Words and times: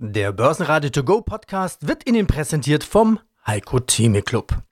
Der 0.00 0.30
Börsenradio 0.30 0.90
To 0.90 1.02
Go 1.02 1.22
Podcast 1.22 1.88
wird 1.88 2.08
Ihnen 2.08 2.28
präsentiert 2.28 2.84
vom 2.84 3.18
Heiko 3.44 3.80
Theme 3.80 4.22
Club. 4.22 4.62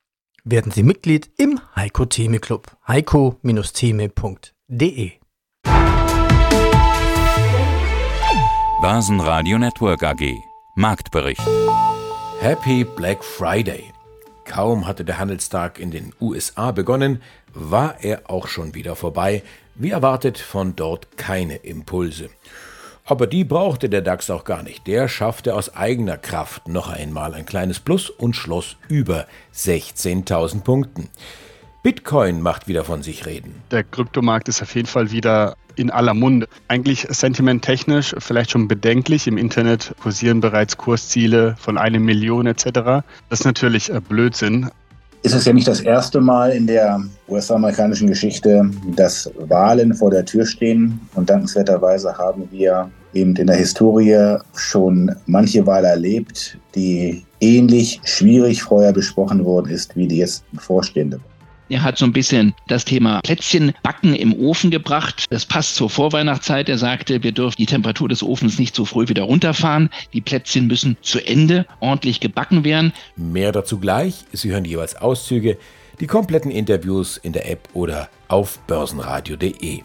Werden 0.44 0.70
Sie 0.70 0.84
Mitglied 0.84 1.28
im 1.36 1.58
Heiko 1.74 2.04
Theme 2.04 2.38
Club. 2.38 2.70
heiko-theme.de 2.86 5.10
Börsenradio 8.80 9.58
Network 9.58 10.04
AG 10.04 10.32
Marktbericht 10.76 11.42
Happy 12.38 12.84
Black 12.84 13.24
Friday. 13.24 13.92
Kaum 14.44 14.86
hatte 14.86 15.04
der 15.04 15.18
Handelstag 15.18 15.80
in 15.80 15.90
den 15.90 16.12
USA 16.20 16.70
begonnen, 16.70 17.20
war 17.52 17.96
er 18.00 18.30
auch 18.30 18.46
schon 18.46 18.76
wieder 18.76 18.94
vorbei. 18.94 19.42
Wie 19.74 19.90
erwartet 19.90 20.38
von 20.38 20.76
dort 20.76 21.18
keine 21.18 21.56
Impulse. 21.56 22.30
Aber 23.08 23.28
die 23.28 23.44
brauchte 23.44 23.88
der 23.88 24.02
DAX 24.02 24.30
auch 24.30 24.44
gar 24.44 24.64
nicht. 24.64 24.86
Der 24.88 25.06
schaffte 25.06 25.54
aus 25.54 25.76
eigener 25.76 26.18
Kraft 26.18 26.66
noch 26.66 26.88
einmal 26.88 27.34
ein 27.34 27.46
kleines 27.46 27.78
Plus 27.78 28.10
und 28.10 28.34
schloss 28.34 28.76
über 28.88 29.26
16.000 29.54 30.62
Punkten. 30.62 31.08
Bitcoin 31.84 32.42
macht 32.42 32.66
wieder 32.66 32.82
von 32.82 33.04
sich 33.04 33.24
reden. 33.24 33.62
Der 33.70 33.84
Kryptomarkt 33.84 34.48
ist 34.48 34.60
auf 34.60 34.74
jeden 34.74 34.88
Fall 34.88 35.12
wieder 35.12 35.56
in 35.76 35.92
aller 35.92 36.14
Munde. 36.14 36.48
Eigentlich 36.66 37.06
sentimenttechnisch 37.08 38.16
vielleicht 38.18 38.50
schon 38.50 38.66
bedenklich. 38.66 39.28
Im 39.28 39.38
Internet 39.38 39.94
kursieren 40.02 40.40
bereits 40.40 40.76
Kursziele 40.76 41.54
von 41.60 41.78
einer 41.78 42.00
Million 42.00 42.46
etc. 42.48 42.64
Das 43.28 43.40
ist 43.40 43.44
natürlich 43.44 43.88
äh, 43.92 44.00
Blödsinn 44.00 44.70
ist 45.22 45.34
es 45.34 45.44
ja 45.44 45.52
nicht 45.52 45.66
das 45.66 45.80
erste 45.80 46.20
Mal 46.20 46.50
in 46.52 46.66
der 46.66 47.00
US-amerikanischen 47.28 48.08
Geschichte, 48.08 48.70
dass 48.94 49.30
Wahlen 49.48 49.94
vor 49.94 50.10
der 50.10 50.24
Tür 50.24 50.46
stehen. 50.46 51.00
Und 51.14 51.28
dankenswerterweise 51.28 52.16
haben 52.16 52.48
wir 52.50 52.90
eben 53.12 53.34
in 53.36 53.46
der 53.46 53.56
Historie 53.56 54.36
schon 54.54 55.14
manche 55.26 55.66
Wahl 55.66 55.84
erlebt, 55.84 56.58
die 56.74 57.24
ähnlich 57.40 58.00
schwierig 58.04 58.62
vorher 58.62 58.92
besprochen 58.92 59.44
worden 59.44 59.70
ist 59.70 59.96
wie 59.96 60.06
die 60.06 60.18
jetzt 60.18 60.44
bevorstehende. 60.52 61.20
Er 61.68 61.82
hat 61.82 61.98
so 61.98 62.04
ein 62.04 62.12
bisschen 62.12 62.54
das 62.68 62.84
Thema 62.84 63.20
Plätzchen 63.22 63.72
backen 63.82 64.14
im 64.14 64.32
Ofen 64.34 64.70
gebracht. 64.70 65.24
Das 65.30 65.44
passt 65.44 65.74
zur 65.74 65.90
Vorweihnachtszeit. 65.90 66.68
Er 66.68 66.78
sagte, 66.78 67.22
wir 67.24 67.32
dürfen 67.32 67.56
die 67.58 67.66
Temperatur 67.66 68.08
des 68.08 68.22
Ofens 68.22 68.58
nicht 68.58 68.74
zu 68.74 68.84
früh 68.84 69.08
wieder 69.08 69.24
runterfahren. 69.24 69.90
Die 70.12 70.20
Plätzchen 70.20 70.68
müssen 70.68 70.96
zu 71.02 71.18
Ende 71.18 71.66
ordentlich 71.80 72.20
gebacken 72.20 72.64
werden. 72.64 72.92
Mehr 73.16 73.50
dazu 73.50 73.78
gleich. 73.78 74.24
Sie 74.32 74.50
hören 74.50 74.64
jeweils 74.64 74.94
Auszüge, 74.96 75.58
die 75.98 76.06
kompletten 76.06 76.52
Interviews 76.52 77.16
in 77.16 77.32
der 77.32 77.50
App 77.50 77.68
oder 77.72 78.08
auf 78.28 78.60
börsenradio.de. 78.60 79.82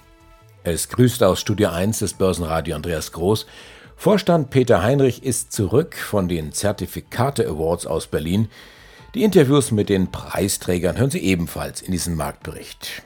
Es 0.63 0.89
grüßt 0.89 1.23
aus 1.23 1.41
Studio 1.41 1.69
1 1.69 1.99
des 1.99 2.13
Börsenradio 2.13 2.75
Andreas 2.75 3.11
Groß. 3.11 3.47
Vorstand 3.95 4.51
Peter 4.51 4.83
Heinrich 4.83 5.23
ist 5.23 5.51
zurück 5.51 5.95
von 5.95 6.27
den 6.27 6.51
Zertifikate 6.51 7.47
Awards 7.47 7.87
aus 7.87 8.05
Berlin. 8.05 8.49
Die 9.13 9.23
Interviews 9.23 9.71
mit 9.71 9.89
den 9.89 10.09
Preisträgern 10.09 10.97
hören 10.97 11.11
Sie 11.11 11.19
ebenfalls 11.19 11.81
in 11.81 11.91
diesem 11.91 12.15
Marktbericht. 12.15 13.03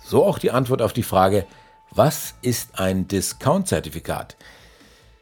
So 0.00 0.24
auch 0.24 0.38
die 0.38 0.52
Antwort 0.52 0.80
auf 0.80 0.92
die 0.92 1.02
Frage, 1.02 1.44
was 1.90 2.34
ist 2.40 2.78
ein 2.78 3.08
Discount-Zertifikat? 3.08 4.36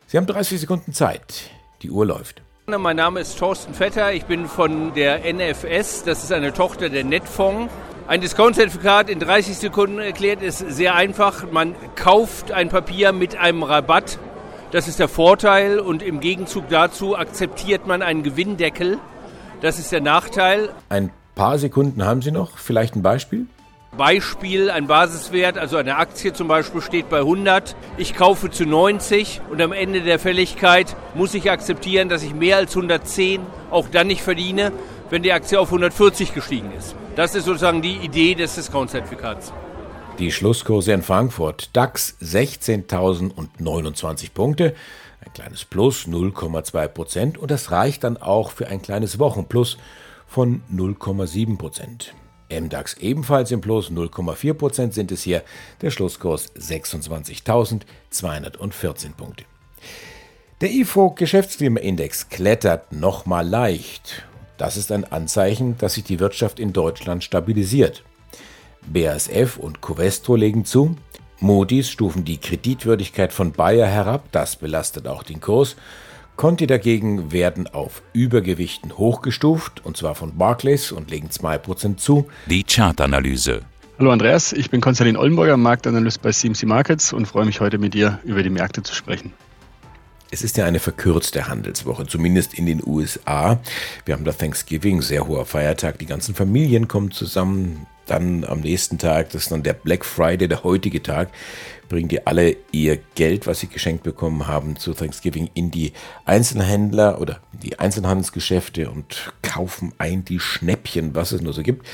Sie 0.06 0.18
haben 0.18 0.26
30 0.26 0.60
Sekunden 0.60 0.92
Zeit. 0.92 1.48
Die 1.80 1.90
Uhr 1.90 2.04
läuft. 2.04 2.42
Mein 2.66 2.96
Name 2.96 3.20
ist 3.20 3.38
Thorsten 3.38 3.72
Vetter, 3.72 4.12
ich 4.12 4.26
bin 4.26 4.44
von 4.44 4.92
der 4.92 5.20
NFS, 5.32 6.04
das 6.04 6.22
ist 6.24 6.32
eine 6.32 6.52
Tochter 6.52 6.90
der 6.90 7.04
Netfonds. 7.04 7.72
Ein 8.06 8.20
Discount-Zertifikat 8.20 9.08
in 9.08 9.20
30 9.20 9.56
Sekunden 9.56 9.98
erklärt 9.98 10.42
ist 10.42 10.58
sehr 10.58 10.94
einfach. 10.94 11.50
Man 11.50 11.74
kauft 11.94 12.52
ein 12.52 12.68
Papier 12.68 13.12
mit 13.12 13.36
einem 13.36 13.62
Rabatt. 13.62 14.18
Das 14.72 14.88
ist 14.88 14.98
der 14.98 15.08
Vorteil 15.08 15.78
und 15.78 16.02
im 16.02 16.20
Gegenzug 16.20 16.68
dazu 16.68 17.16
akzeptiert 17.16 17.86
man 17.86 18.02
einen 18.02 18.22
Gewinndeckel. 18.22 18.98
Das 19.60 19.78
ist 19.78 19.90
der 19.90 20.00
Nachteil. 20.00 20.70
Ein 20.88 21.10
paar 21.34 21.58
Sekunden 21.58 22.04
haben 22.04 22.22
Sie 22.22 22.30
noch. 22.30 22.58
Vielleicht 22.58 22.94
ein 22.94 23.02
Beispiel? 23.02 23.46
Beispiel, 23.96 24.70
ein 24.70 24.86
Basiswert, 24.86 25.58
also 25.58 25.76
eine 25.76 25.96
Aktie 25.96 26.32
zum 26.32 26.46
Beispiel 26.46 26.80
steht 26.82 27.08
bei 27.08 27.18
100, 27.18 27.74
ich 27.96 28.14
kaufe 28.14 28.50
zu 28.50 28.64
90 28.64 29.40
und 29.50 29.60
am 29.60 29.72
Ende 29.72 30.02
der 30.02 30.20
Fälligkeit 30.20 30.94
muss 31.14 31.34
ich 31.34 31.50
akzeptieren, 31.50 32.08
dass 32.08 32.22
ich 32.22 32.34
mehr 32.34 32.58
als 32.58 32.76
110 32.76 33.40
auch 33.70 33.88
dann 33.88 34.06
nicht 34.06 34.22
verdiene, 34.22 34.70
wenn 35.10 35.22
die 35.22 35.32
Aktie 35.32 35.58
auf 35.58 35.68
140 35.68 36.34
gestiegen 36.34 36.70
ist. 36.78 36.94
Das 37.16 37.34
ist 37.34 37.46
sozusagen 37.46 37.82
die 37.82 37.96
Idee 37.96 38.36
des 38.36 38.54
Discount-Zertifikats. 38.54 39.52
Die 40.18 40.32
Schlusskurse 40.32 40.92
in 40.92 41.02
Frankfurt. 41.02 41.70
DAX 41.72 42.16
16.029 42.22 44.32
Punkte. 44.32 44.74
Ein 45.28 45.34
kleines 45.34 45.64
Plus 45.66 46.06
0,2 46.06 46.88
Prozent 46.88 47.36
und 47.36 47.50
das 47.50 47.70
reicht 47.70 48.04
dann 48.04 48.16
auch 48.16 48.50
für 48.50 48.68
ein 48.68 48.80
kleines 48.80 49.18
Wochenplus 49.18 49.76
von 50.26 50.62
0,7 50.72 51.58
Prozent. 51.58 52.14
MDAX 52.50 52.94
ebenfalls 52.94 53.50
im 53.50 53.60
Plus 53.60 53.90
0,4 53.90 54.54
Prozent 54.54 54.94
sind 54.94 55.12
es 55.12 55.22
hier, 55.22 55.42
der 55.82 55.90
Schlusskurs 55.90 56.54
26.214 56.54 59.12
Punkte. 59.14 59.44
Der 60.62 60.70
IFO 60.70 61.10
Geschäftsklimaindex 61.10 62.30
klettert 62.30 62.90
nochmal 62.92 63.46
leicht. 63.46 64.24
Das 64.56 64.78
ist 64.78 64.90
ein 64.90 65.04
Anzeichen, 65.04 65.76
dass 65.76 65.92
sich 65.92 66.04
die 66.04 66.20
Wirtschaft 66.20 66.58
in 66.58 66.72
Deutschland 66.72 67.22
stabilisiert. 67.22 68.02
BASF 68.86 69.58
und 69.58 69.82
Covestro 69.82 70.36
legen 70.36 70.64
zu, 70.64 70.96
Moody's 71.40 71.88
stufen 71.88 72.24
die 72.24 72.38
Kreditwürdigkeit 72.38 73.32
von 73.32 73.52
Bayer 73.52 73.86
herab, 73.86 74.32
das 74.32 74.56
belastet 74.56 75.06
auch 75.06 75.22
den 75.22 75.40
Kurs. 75.40 75.76
Conti 76.36 76.66
dagegen 76.66 77.32
werden 77.32 77.66
auf 77.66 78.02
Übergewichten 78.12 78.96
hochgestuft, 78.96 79.84
und 79.84 79.96
zwar 79.96 80.14
von 80.14 80.36
Barclays 80.36 80.92
und 80.92 81.10
legen 81.10 81.28
2% 81.28 81.96
zu. 81.96 82.26
Die 82.46 82.64
Chartanalyse. 82.64 83.62
Hallo 83.98 84.12
Andreas, 84.12 84.52
ich 84.52 84.70
bin 84.70 84.80
Konstantin 84.80 85.16
Ollenburger, 85.16 85.56
Marktanalyst 85.56 86.22
bei 86.22 86.30
CMC 86.30 86.64
Markets 86.64 87.12
und 87.12 87.26
freue 87.26 87.44
mich 87.44 87.60
heute 87.60 87.78
mit 87.78 87.94
dir 87.94 88.20
über 88.24 88.42
die 88.42 88.50
Märkte 88.50 88.82
zu 88.82 88.94
sprechen. 88.94 89.32
Es 90.30 90.42
ist 90.42 90.56
ja 90.56 90.66
eine 90.66 90.78
verkürzte 90.78 91.48
Handelswoche, 91.48 92.06
zumindest 92.06 92.54
in 92.54 92.66
den 92.66 92.82
USA. 92.86 93.58
Wir 94.04 94.14
haben 94.14 94.24
da 94.24 94.32
Thanksgiving, 94.32 95.02
sehr 95.02 95.26
hoher 95.26 95.46
Feiertag. 95.46 95.98
Die 95.98 96.06
ganzen 96.06 96.34
Familien 96.34 96.86
kommen 96.86 97.10
zusammen. 97.10 97.86
Dann 98.08 98.44
am 98.44 98.60
nächsten 98.60 98.98
Tag, 98.98 99.30
das 99.30 99.44
ist 99.44 99.52
dann 99.52 99.62
der 99.62 99.74
Black 99.74 100.04
Friday, 100.04 100.48
der 100.48 100.64
heutige 100.64 101.02
Tag, 101.02 101.28
bringen 101.88 102.08
die 102.08 102.26
alle 102.26 102.56
ihr 102.72 102.98
Geld, 103.14 103.46
was 103.46 103.60
sie 103.60 103.68
geschenkt 103.68 104.02
bekommen 104.02 104.46
haben, 104.46 104.76
zu 104.76 104.92
Thanksgiving 104.92 105.50
in 105.54 105.70
die 105.70 105.92
Einzelhändler 106.24 107.20
oder 107.20 107.40
die 107.52 107.78
Einzelhandelsgeschäfte 107.78 108.90
und 108.90 109.32
kaufen 109.42 109.92
ein 109.98 110.24
die 110.24 110.40
Schnäppchen, 110.40 111.14
was 111.14 111.32
es 111.32 111.40
nur 111.40 111.52
so 111.52 111.62
gibt. 111.62 111.86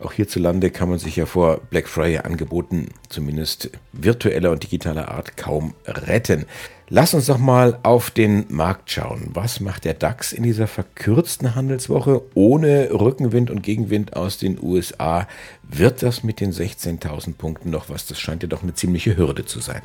Auch 0.00 0.12
hierzulande 0.12 0.70
kann 0.70 0.88
man 0.88 0.98
sich 0.98 1.16
ja 1.16 1.26
vor 1.26 1.60
Black 1.70 1.88
Friday 1.88 2.18
Angeboten, 2.18 2.88
zumindest 3.08 3.70
virtueller 3.92 4.50
und 4.50 4.62
digitaler 4.62 5.08
Art, 5.08 5.36
kaum 5.36 5.74
retten. 5.86 6.46
Lass 6.90 7.14
uns 7.14 7.26
doch 7.26 7.38
mal 7.38 7.78
auf 7.82 8.10
den 8.10 8.44
Markt 8.50 8.90
schauen. 8.90 9.30
Was 9.32 9.60
macht 9.60 9.86
der 9.86 9.94
DAX 9.94 10.34
in 10.34 10.42
dieser 10.42 10.66
verkürzten 10.66 11.54
Handelswoche 11.54 12.20
ohne 12.34 12.90
Rückenwind 12.92 13.50
und 13.50 13.62
Gegenwind 13.62 14.16
aus 14.16 14.36
den 14.36 14.62
USA? 14.62 15.26
Wird 15.62 16.02
das 16.02 16.22
mit 16.24 16.40
den 16.40 16.52
16.000 16.52 17.36
Punkten 17.36 17.70
noch 17.70 17.88
was? 17.88 18.06
Das 18.06 18.20
scheint 18.20 18.42
ja 18.42 18.50
doch 18.50 18.62
eine 18.62 18.74
ziemliche 18.74 19.16
Hürde 19.16 19.46
zu 19.46 19.60
sein. 19.60 19.80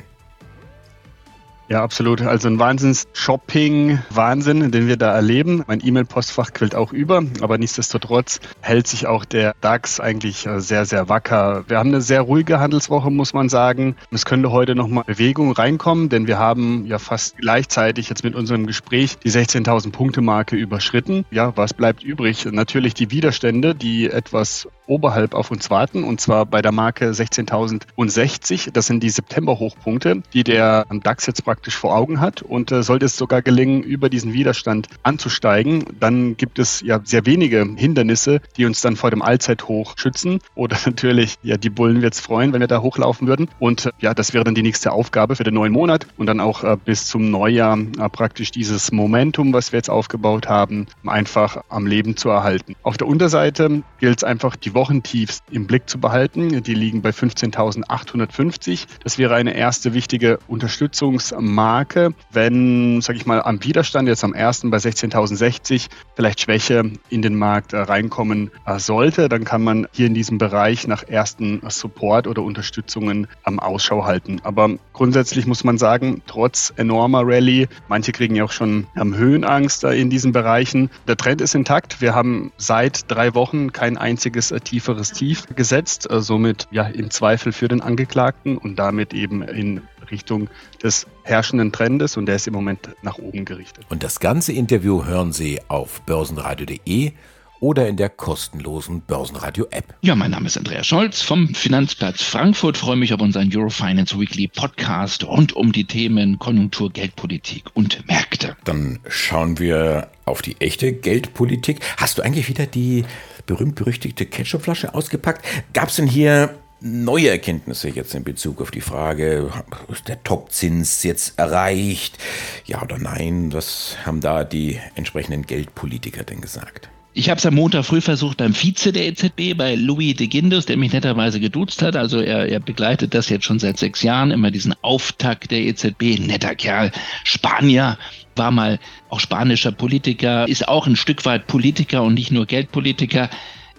Ja, 1.70 1.82
absolut. 1.84 2.20
Also 2.20 2.48
ein 2.48 2.58
Wahnsinns-Shopping-Wahnsinn, 2.58 4.72
den 4.72 4.88
wir 4.88 4.96
da 4.96 5.14
erleben. 5.14 5.62
Mein 5.68 5.80
E-Mail-Postfach 5.80 6.52
quillt 6.52 6.74
auch 6.74 6.92
über, 6.92 7.22
aber 7.42 7.58
nichtsdestotrotz 7.58 8.40
hält 8.60 8.88
sich 8.88 9.06
auch 9.06 9.24
der 9.24 9.54
DAX 9.60 10.00
eigentlich 10.00 10.46
äh, 10.46 10.60
sehr, 10.60 10.84
sehr 10.84 11.08
wacker. 11.08 11.62
Wir 11.68 11.78
haben 11.78 11.90
eine 11.90 12.00
sehr 12.00 12.22
ruhige 12.22 12.58
Handelswoche, 12.58 13.12
muss 13.12 13.34
man 13.34 13.48
sagen. 13.48 13.94
Es 14.10 14.24
könnte 14.24 14.50
heute 14.50 14.74
nochmal 14.74 15.04
Bewegung 15.06 15.52
reinkommen, 15.52 16.08
denn 16.08 16.26
wir 16.26 16.40
haben 16.40 16.86
ja 16.86 16.98
fast 16.98 17.38
gleichzeitig 17.38 18.08
jetzt 18.08 18.24
mit 18.24 18.34
unserem 18.34 18.66
Gespräch 18.66 19.18
die 19.18 19.30
16.000 19.30 19.92
Punkte-Marke 19.92 20.56
überschritten. 20.56 21.24
Ja, 21.30 21.56
was 21.56 21.72
bleibt 21.72 22.02
übrig? 22.02 22.46
Natürlich 22.50 22.94
die 22.94 23.12
Widerstände, 23.12 23.76
die 23.76 24.10
etwas 24.10 24.66
oberhalb 24.90 25.34
auf 25.34 25.50
uns 25.50 25.70
warten, 25.70 26.04
und 26.04 26.20
zwar 26.20 26.44
bei 26.44 26.60
der 26.60 26.72
Marke 26.72 27.10
16.060. 27.10 28.72
Das 28.72 28.86
sind 28.86 29.02
die 29.02 29.08
September-Hochpunkte, 29.08 30.22
die 30.34 30.44
der 30.44 30.84
DAX 31.02 31.26
jetzt 31.26 31.44
praktisch 31.44 31.76
vor 31.76 31.96
Augen 31.96 32.20
hat. 32.20 32.42
Und 32.42 32.72
äh, 32.72 32.82
sollte 32.82 33.06
es 33.06 33.16
sogar 33.16 33.40
gelingen, 33.40 33.82
über 33.82 34.10
diesen 34.10 34.32
Widerstand 34.32 34.88
anzusteigen, 35.02 35.84
dann 35.98 36.36
gibt 36.36 36.58
es 36.58 36.80
ja 36.80 37.00
sehr 37.04 37.24
wenige 37.24 37.66
Hindernisse, 37.76 38.40
die 38.56 38.66
uns 38.66 38.80
dann 38.80 38.96
vor 38.96 39.10
dem 39.10 39.22
Allzeithoch 39.22 39.94
schützen. 39.96 40.40
Oder 40.54 40.76
natürlich, 40.84 41.36
ja, 41.42 41.56
die 41.56 41.70
Bullen 41.70 42.02
wird 42.02 42.14
es 42.14 42.20
freuen, 42.20 42.52
wenn 42.52 42.60
wir 42.60 42.66
da 42.66 42.82
hochlaufen 42.82 43.28
würden. 43.28 43.48
Und 43.60 43.86
äh, 43.86 43.90
ja, 44.00 44.12
das 44.12 44.34
wäre 44.34 44.44
dann 44.44 44.54
die 44.56 44.62
nächste 44.62 44.92
Aufgabe 44.92 45.36
für 45.36 45.44
den 45.44 45.54
neuen 45.54 45.72
Monat 45.72 46.06
und 46.16 46.26
dann 46.26 46.40
auch 46.40 46.64
äh, 46.64 46.76
bis 46.84 47.06
zum 47.06 47.30
Neujahr 47.30 47.78
äh, 47.78 48.08
praktisch 48.08 48.50
dieses 48.50 48.90
Momentum, 48.90 49.52
was 49.52 49.72
wir 49.72 49.78
jetzt 49.78 49.90
aufgebaut 49.90 50.48
haben, 50.48 50.86
einfach 51.06 51.62
am 51.68 51.86
Leben 51.86 52.16
zu 52.16 52.28
erhalten. 52.28 52.74
Auf 52.82 52.96
der 52.96 53.06
Unterseite 53.06 53.82
gilt 54.00 54.18
es 54.18 54.24
einfach, 54.24 54.56
die 54.56 54.74
Woche 54.74 54.79
Wochentiefs 54.80 55.42
im 55.50 55.66
Blick 55.66 55.90
zu 55.90 56.00
behalten. 56.00 56.62
Die 56.62 56.72
liegen 56.72 57.02
bei 57.02 57.10
15.850. 57.10 58.86
Das 59.04 59.18
wäre 59.18 59.34
eine 59.34 59.54
erste 59.54 59.92
wichtige 59.92 60.38
Unterstützungsmarke. 60.48 62.14
Wenn, 62.32 63.02
sage 63.02 63.18
ich 63.18 63.26
mal, 63.26 63.42
am 63.42 63.62
Widerstand 63.62 64.08
jetzt 64.08 64.24
am 64.24 64.32
ersten 64.32 64.70
bei 64.70 64.78
16.060 64.78 65.88
vielleicht 66.14 66.40
Schwäche 66.40 66.92
in 67.10 67.20
den 67.20 67.34
Markt 67.34 67.74
äh, 67.74 67.76
reinkommen 67.76 68.50
äh, 68.64 68.78
sollte, 68.78 69.28
dann 69.28 69.44
kann 69.44 69.62
man 69.62 69.86
hier 69.92 70.06
in 70.06 70.14
diesem 70.14 70.38
Bereich 70.38 70.86
nach 70.86 71.02
ersten 71.02 71.60
Support 71.68 72.26
oder 72.26 72.42
Unterstützungen 72.42 73.26
am 73.42 73.58
Ausschau 73.58 74.06
halten. 74.06 74.40
Aber 74.44 74.70
grundsätzlich 74.94 75.46
muss 75.46 75.62
man 75.62 75.76
sagen, 75.76 76.22
trotz 76.26 76.72
enormer 76.76 77.20
Rallye, 77.26 77.68
manche 77.88 78.12
kriegen 78.12 78.34
ja 78.34 78.44
auch 78.44 78.52
schon 78.52 78.86
haben 78.96 79.14
Höhenangst 79.14 79.84
in 79.84 80.08
diesen 80.08 80.32
Bereichen. 80.32 80.88
Der 81.06 81.18
Trend 81.18 81.42
ist 81.42 81.54
intakt. 81.54 82.00
Wir 82.00 82.14
haben 82.14 82.50
seit 82.56 83.10
drei 83.10 83.34
Wochen 83.34 83.74
kein 83.74 83.98
einziges 83.98 84.50
äh, 84.52 84.60
tieferes 84.70 85.10
Tief 85.10 85.46
gesetzt, 85.56 86.06
somit 86.08 86.68
ja 86.70 86.84
im 86.84 87.10
Zweifel 87.10 87.52
für 87.52 87.66
den 87.66 87.80
Angeklagten 87.80 88.56
und 88.56 88.76
damit 88.76 89.12
eben 89.12 89.42
in 89.42 89.82
Richtung 90.12 90.48
des 90.80 91.06
herrschenden 91.24 91.72
Trendes 91.72 92.16
und 92.16 92.26
der 92.26 92.36
ist 92.36 92.46
im 92.46 92.54
Moment 92.54 92.90
nach 93.02 93.18
oben 93.18 93.44
gerichtet. 93.44 93.84
Und 93.88 94.04
das 94.04 94.20
ganze 94.20 94.52
Interview 94.52 95.04
hören 95.04 95.32
Sie 95.32 95.60
auf 95.66 96.02
börsenradio.de 96.02 97.12
oder 97.60 97.86
in 97.88 97.96
der 97.96 98.08
kostenlosen 98.08 99.02
Börsenradio-App. 99.02 99.94
Ja, 100.00 100.16
mein 100.16 100.30
Name 100.30 100.46
ist 100.46 100.56
Andreas 100.56 100.86
Scholz 100.86 101.22
vom 101.22 101.54
Finanzplatz 101.54 102.22
Frankfurt. 102.22 102.76
Freue 102.76 102.96
mich 102.96 103.12
auf 103.12 103.20
unseren 103.20 103.50
Eurofinance 103.54 104.18
Weekly 104.18 104.48
Podcast 104.48 105.24
rund 105.24 105.52
um 105.52 105.72
die 105.72 105.84
Themen 105.84 106.38
Konjunktur, 106.38 106.90
Geldpolitik 106.90 107.64
und 107.74 108.06
Märkte. 108.08 108.56
Dann 108.64 108.98
schauen 109.08 109.58
wir 109.58 110.08
auf 110.24 110.42
die 110.42 110.60
echte 110.60 110.92
Geldpolitik. 110.92 111.80
Hast 111.98 112.18
du 112.18 112.22
eigentlich 112.22 112.48
wieder 112.48 112.66
die 112.66 113.04
berühmt-berüchtigte 113.46 114.26
Ketchupflasche 114.26 114.94
ausgepackt? 114.94 115.44
Gab 115.72 115.88
es 115.88 115.96
denn 115.96 116.06
hier 116.06 116.56
neue 116.80 117.28
Erkenntnisse 117.28 117.90
jetzt 117.90 118.14
in 118.14 118.24
Bezug 118.24 118.62
auf 118.62 118.70
die 118.70 118.80
Frage, 118.80 119.50
ist 119.88 120.08
der 120.08 120.22
Topzins 120.22 121.02
jetzt 121.02 121.38
erreicht? 121.38 122.16
Ja 122.64 122.82
oder 122.82 122.98
nein? 122.98 123.52
Was 123.52 123.96
haben 124.06 124.20
da 124.20 124.44
die 124.44 124.80
entsprechenden 124.94 125.46
Geldpolitiker 125.46 126.24
denn 126.24 126.40
gesagt? 126.40 126.88
Ich 127.12 127.28
habe 127.28 127.38
es 127.38 127.46
am 127.46 127.54
Montag 127.54 127.84
früh 127.84 128.00
versucht 128.00 128.36
beim 128.36 128.54
Vize 128.54 128.92
der 128.92 129.08
EZB, 129.08 129.56
bei 129.56 129.74
Louis 129.74 130.14
de 130.14 130.28
Guindos, 130.28 130.66
der 130.66 130.76
mich 130.76 130.92
netterweise 130.92 131.40
geduzt 131.40 131.82
hat. 131.82 131.96
Also 131.96 132.20
er, 132.20 132.48
er 132.48 132.60
begleitet 132.60 133.14
das 133.14 133.28
jetzt 133.28 133.44
schon 133.44 133.58
seit 133.58 133.78
sechs 133.78 134.02
Jahren, 134.02 134.30
immer 134.30 134.52
diesen 134.52 134.74
Auftakt 134.82 135.50
der 135.50 135.60
EZB. 135.60 136.20
Netter 136.20 136.54
Kerl, 136.54 136.92
Spanier, 137.24 137.98
war 138.36 138.52
mal 138.52 138.78
auch 139.08 139.18
spanischer 139.18 139.72
Politiker, 139.72 140.46
ist 140.48 140.68
auch 140.68 140.86
ein 140.86 140.94
Stück 140.94 141.24
weit 141.24 141.48
Politiker 141.48 142.04
und 142.04 142.14
nicht 142.14 142.30
nur 142.30 142.46
Geldpolitiker 142.46 143.28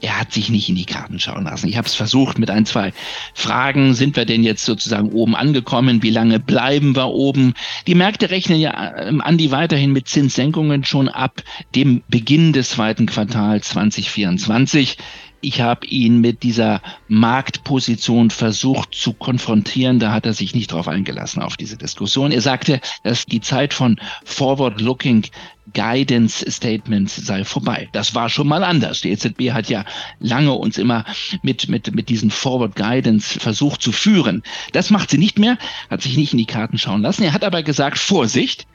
er 0.01 0.19
hat 0.19 0.33
sich 0.33 0.50
nicht 0.50 0.68
in 0.68 0.75
die 0.75 0.86
Karten 0.86 1.19
schauen 1.19 1.44
lassen. 1.44 1.68
Ich 1.68 1.77
habe 1.77 1.88
es 1.88 1.94
versucht 1.94 2.39
mit 2.39 2.50
ein, 2.50 2.65
zwei 2.65 2.92
Fragen. 3.33 3.94
Sind 3.94 4.15
wir 4.15 4.25
denn 4.25 4.44
jetzt 4.44 4.65
sozusagen 4.65 5.09
oben 5.12 5.36
angekommen? 5.36 6.03
Wie 6.03 6.09
lange 6.09 6.39
bleiben 6.39 6.95
wir 6.95 7.07
oben? 7.07 7.53
Die 7.88 7.95
Märkte 7.95 8.30
rechnen 8.31 8.59
ja, 8.59 8.98
ähm, 8.98 9.21
Andi, 9.21 9.51
weiterhin 9.51 9.94
mit 9.94 10.07
Zinssenkungen 10.07 10.83
schon 10.83 11.07
ab 11.07 11.44
dem 11.75 12.01
Beginn 12.09 12.53
des 12.53 12.71
zweiten 12.71 13.06
Quartals 13.06 13.69
2024. 13.69 14.98
Ich 15.44 15.59
habe 15.59 15.88
ihn 15.88 16.21
mit 16.21 16.44
dieser 16.44 16.81
Marktposition 17.07 18.30
versucht 18.30 18.94
zu 18.94 19.13
konfrontieren. 19.13 20.00
Da 20.00 20.12
hat 20.12 20.27
er 20.27 20.33
sich 20.33 20.54
nicht 20.54 20.71
drauf 20.71 20.88
eingelassen 20.88 21.42
auf 21.42 21.57
diese 21.57 21.77
Diskussion. 21.77 22.31
Er 22.31 22.42
sagte, 22.42 22.80
dass 23.04 23.25
die 23.25 23.42
Zeit 23.42 23.74
von 23.74 24.00
Forward-Looking 24.24 25.25
Guidance 25.73 26.45
Statements 26.50 27.15
sei 27.15 27.44
vorbei. 27.44 27.89
Das 27.91 28.15
war 28.15 28.29
schon 28.29 28.47
mal 28.47 28.63
anders. 28.63 29.01
Die 29.01 29.12
EZB 29.12 29.51
hat 29.51 29.69
ja 29.69 29.85
lange 30.19 30.53
uns 30.53 30.77
immer 30.77 31.06
mit, 31.41 31.69
mit, 31.69 31.95
mit 31.95 32.09
diesen 32.09 32.31
Forward 32.31 32.75
Guidance 32.75 33.39
versucht 33.39 33.81
zu 33.81 33.91
führen. 33.91 34.44
Das 34.73 34.89
macht 34.89 35.09
sie 35.09 35.18
nicht 35.18 35.39
mehr, 35.39 35.57
hat 35.89 36.01
sich 36.01 36.18
nicht 36.18 36.33
in 36.33 36.39
die 36.39 36.45
Karten 36.45 36.77
schauen 36.77 37.01
lassen. 37.01 37.23
Er 37.23 37.33
hat 37.33 37.44
aber 37.44 37.63
gesagt, 37.63 37.97
Vorsicht, 37.97 38.68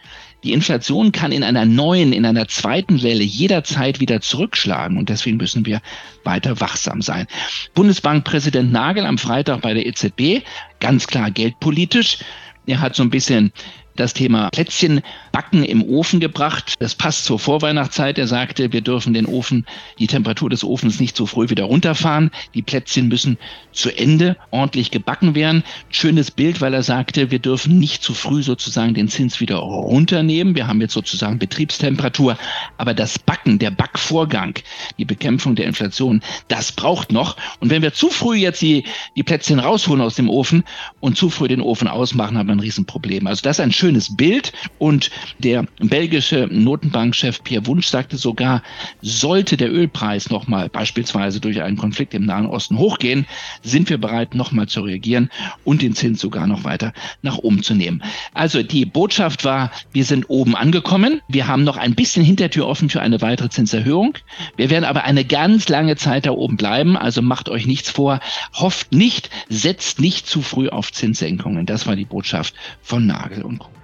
die 0.45 0.53
Inflation 0.53 1.13
kann 1.13 1.33
in 1.33 1.43
einer 1.43 1.65
neuen, 1.65 2.13
in 2.13 2.25
einer 2.25 2.47
zweiten 2.47 3.03
Welle 3.03 3.25
jederzeit 3.25 4.01
wieder 4.01 4.21
zurückschlagen 4.21 4.99
und 4.99 5.09
deswegen 5.09 5.39
müssen 5.39 5.67
wir 5.67 5.81
weiter 6.25 6.61
wachsam 6.61 7.03
sein. 7.03 7.27
Bundesbankpräsident 7.75 8.71
Nagel 8.71 9.07
am 9.07 9.19
Freitag 9.19 9.63
bei 9.63 9.75
der 9.75 9.87
EZB, 9.87 10.45
ganz 10.79 11.07
klar 11.07 11.31
geldpolitisch. 11.31 12.19
Er 12.67 12.81
hat 12.81 12.95
so 12.95 13.03
ein 13.03 13.11
bisschen 13.11 13.53
das 13.97 14.15
Thema 14.15 14.51
Plätzchen 14.51 15.01
backen 15.33 15.65
im 15.65 15.83
Ofen 15.83 16.21
gebracht. 16.21 16.75
Das 16.79 16.95
passt 16.95 17.25
zur 17.25 17.39
Vorweihnachtszeit. 17.39 18.19
Er 18.19 18.27
sagte, 18.27 18.73
wir 18.73 18.81
dürfen 18.81 19.15
den 19.15 19.27
Ofen, 19.27 19.67
die 19.99 20.07
Temperatur 20.07 20.51
des 20.51 20.65
Ofens 20.65 21.01
nicht 21.01 21.17
so 21.17 21.27
früh 21.27 21.49
wieder 21.51 21.65
runterfahren. 21.65 22.31
Die 22.55 22.63
Plätzchen 22.63 23.09
müssen 23.09 23.39
zu 23.73 23.91
Ende 23.97 24.37
ordentlich 24.51 24.91
gebacken 24.91 25.35
werden. 25.35 25.63
Schönes 25.91 26.31
Bild, 26.31 26.61
weil 26.61 26.75
er 26.75 26.83
sagte, 26.83 27.31
wir 27.31 27.39
dürfen 27.39 27.79
nicht 27.79 28.03
zu 28.03 28.15
früh 28.15 28.43
sozusagen 28.43 28.95
den 28.95 29.09
Zins 29.09 29.41
wieder 29.41 29.57
runternehmen. 29.57 30.55
Wir 30.55 30.67
haben 30.67 30.81
jetzt 30.81 30.95
sozusagen 30.95 31.39
Betriebstemperatur. 31.39 32.39
Aber 32.79 32.95
das 32.95 33.19
Backen, 33.19 33.59
der 33.59 33.71
Backvorgang, 33.71 34.55
die 34.99 35.05
Bekämpfung 35.05 35.55
der 35.55 35.67
Inflation, 35.67 36.23
das 36.49 36.73
braucht 36.73 37.13
noch. 37.13 37.37
Und 37.61 37.71
wenn 37.71 37.83
wir 37.83 37.93
zu 37.93 38.11
früh 38.11 38.37
jetzt 38.37 38.63
die, 38.63 38.85
die 39.17 39.23
Plätzchen 39.23 39.59
rausholen 39.59 40.01
aus 40.01 40.15
dem 40.15 40.29
Ofen 40.29 40.65
und 41.01 41.17
zu 41.17 41.31
früh 41.31 41.49
den 41.49 41.61
Ofen 41.61 41.89
ausmachen, 41.89 42.39
haben 42.39 42.49
wir 42.49 42.55
ein 42.55 42.61
Riesenproblem. 42.61 43.27
Also 43.27 43.43
das 43.43 43.59
ist 43.59 43.65
ein 43.65 43.73
schönes 43.73 43.86
Bild 44.17 44.53
und 44.79 45.11
der 45.39 45.65
belgische 45.79 46.49
Notenbankchef 46.51 47.43
Pierre 47.45 47.67
Wunsch 47.67 47.87
sagte 47.87 48.17
sogar, 48.17 48.63
sollte 49.01 49.57
der 49.57 49.73
Ölpreis 49.73 50.29
nochmal 50.29 50.69
beispielsweise 50.69 51.41
durch 51.41 51.63
einen 51.63 51.77
Konflikt 51.77 52.13
im 52.15 52.27
Nahen 52.27 52.47
Osten 52.47 52.79
hochgehen, 52.79 53.27
sind 53.63 53.89
wir 53.89 53.99
bereit, 53.99 54.35
nochmal 54.35 54.67
zu 54.67 54.81
reagieren 54.81 55.31
und 55.65 55.83
den 55.83 55.95
Zins 55.95 56.21
sogar 56.21 56.47
noch 56.47 56.65
weiter 56.65 56.93
nach 57.23 57.39
oben 57.39 57.63
zu 57.63 57.75
nehmen. 57.75 58.03
Also 58.35 58.63
die 58.63 58.85
Botschaft 58.85 59.45
war, 59.45 59.71
wir 59.93 60.05
sind 60.05 60.29
oben 60.29 60.57
angekommen. 60.57 61.21
Wir 61.29 61.47
haben 61.47 61.63
noch 61.63 61.77
ein 61.77 61.95
bisschen 61.95 62.25
Hintertür 62.25 62.67
offen 62.67 62.91
für 62.91 63.01
eine 63.01 63.21
weitere 63.21 63.51
Zinserhöhung. 63.51 64.19
Wir 64.57 64.71
werden 64.71 64.85
aber 64.85 65.05
eine 65.05 65.25
ganz 65.25 65.69
lange 65.69 65.97
Zeit 65.97 66.27
da 66.27 66.33
oben 66.33 66.57
bleiben. 66.57 66.97
Also 66.97 67.23
macht 67.23 67.49
euch 67.49 67.67
nichts 67.67 67.91
vor. 67.91 68.21
Hofft 68.53 68.93
nicht, 68.93 69.31
setzt 69.49 70.01
nicht 70.01 70.27
zu 70.27 70.43
früh 70.43 70.69
auf 70.69 70.93
Zinssenkungen. 70.93 71.67
Das 71.67 71.87
war 71.87 71.95
die 71.95 72.05
Botschaft 72.05 72.55
von 72.83 73.07
Nagel 73.07 73.43
und 73.43 73.59
Co. 73.61 73.76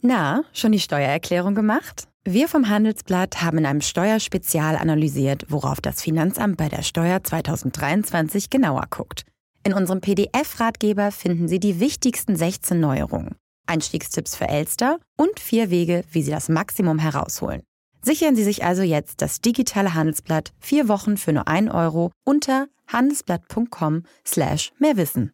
Na, 0.00 0.44
schon 0.52 0.72
die 0.72 0.80
Steuererklärung 0.80 1.54
gemacht? 1.54 2.08
Wir 2.24 2.48
vom 2.48 2.68
Handelsblatt 2.68 3.42
haben 3.42 3.58
in 3.58 3.66
einem 3.66 3.80
Steuerspezial 3.80 4.76
analysiert, 4.76 5.46
worauf 5.48 5.80
das 5.80 6.02
Finanzamt 6.02 6.56
bei 6.56 6.68
der 6.68 6.82
Steuer 6.82 7.22
2023 7.22 8.50
genauer 8.50 8.84
guckt. 8.90 9.24
In 9.64 9.72
unserem 9.72 10.00
PDF-Ratgeber 10.00 11.12
finden 11.12 11.48
Sie 11.48 11.60
die 11.60 11.80
wichtigsten 11.80 12.36
16 12.36 12.78
Neuerungen, 12.78 13.36
Einstiegstipps 13.66 14.36
für 14.36 14.48
Elster 14.48 14.98
und 15.16 15.40
vier 15.40 15.70
Wege, 15.70 16.04
wie 16.10 16.22
Sie 16.22 16.30
das 16.30 16.48
Maximum 16.48 16.98
herausholen. 16.98 17.62
Sichern 18.02 18.34
Sie 18.34 18.44
sich 18.44 18.64
also 18.64 18.82
jetzt 18.82 19.22
das 19.22 19.40
digitale 19.40 19.94
Handelsblatt 19.94 20.52
vier 20.58 20.88
Wochen 20.88 21.16
für 21.16 21.32
nur 21.32 21.46
1 21.46 21.70
Euro 21.70 22.10
unter 22.24 22.66
handelsblatt.com 22.88 24.02
slash 24.26 24.72
mehrwissen. 24.78 25.32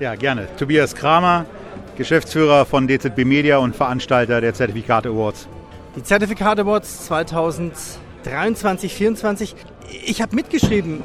Ja, 0.00 0.14
gerne. 0.14 0.48
Tobias 0.56 0.94
Kramer, 0.94 1.44
Geschäftsführer 1.98 2.64
von 2.64 2.88
DZB 2.88 3.26
Media 3.26 3.58
und 3.58 3.76
Veranstalter 3.76 4.40
der 4.40 4.54
Zertifikate 4.54 5.10
Awards. 5.10 5.46
Die 5.94 6.02
Zertifikate 6.02 6.62
Awards 6.62 7.04
2023, 7.04 8.92
2024. 8.94 9.54
Ich 10.06 10.22
habe 10.22 10.34
mitgeschrieben, 10.34 11.02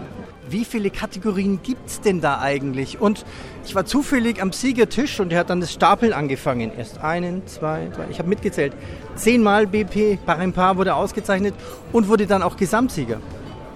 wie 0.50 0.64
viele 0.64 0.92
Kategorien 0.92 1.60
gibt 1.62 1.90
es 1.90 2.00
denn 2.00 2.22
da 2.22 2.40
eigentlich? 2.40 3.02
Und 3.02 3.26
ich 3.66 3.76
war 3.76 3.86
zufällig 3.86 4.42
am 4.42 4.54
Siegertisch 4.54 5.20
und 5.20 5.34
er 5.34 5.40
hat 5.40 5.50
dann 5.50 5.60
das 5.60 5.74
Stapeln 5.74 6.14
angefangen. 6.14 6.72
Erst 6.78 7.04
einen, 7.04 7.46
zwei, 7.48 7.90
drei, 7.94 8.06
ich 8.10 8.20
habe 8.20 8.30
mitgezählt. 8.30 8.72
Zehnmal 9.16 9.68
BP 9.68 10.20
Parimpar 10.26 10.78
wurde 10.78 10.96
ausgezeichnet 10.96 11.54
und 11.92 12.08
wurde 12.08 12.28
dann 12.28 12.42
auch 12.42 12.56
Gesamtsieger. 12.56 13.20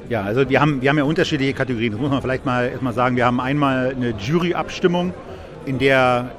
Ja, 0.09 0.23
also 0.23 0.49
wir 0.49 0.59
haben, 0.59 0.81
wir 0.81 0.89
haben 0.89 0.97
ja 0.97 1.03
unterschiedliche 1.03 1.53
Kategorien. 1.53 1.91
Das 1.91 2.01
muss 2.01 2.09
man 2.09 2.19
vielleicht 2.23 2.43
mal 2.43 2.67
erstmal 2.67 2.93
sagen. 2.93 3.15
Wir 3.15 3.27
haben 3.27 3.39
einmal 3.39 3.93
eine 3.95 4.15
Juryabstimmung, 4.17 5.13
in 5.67 5.77
der 5.77 6.31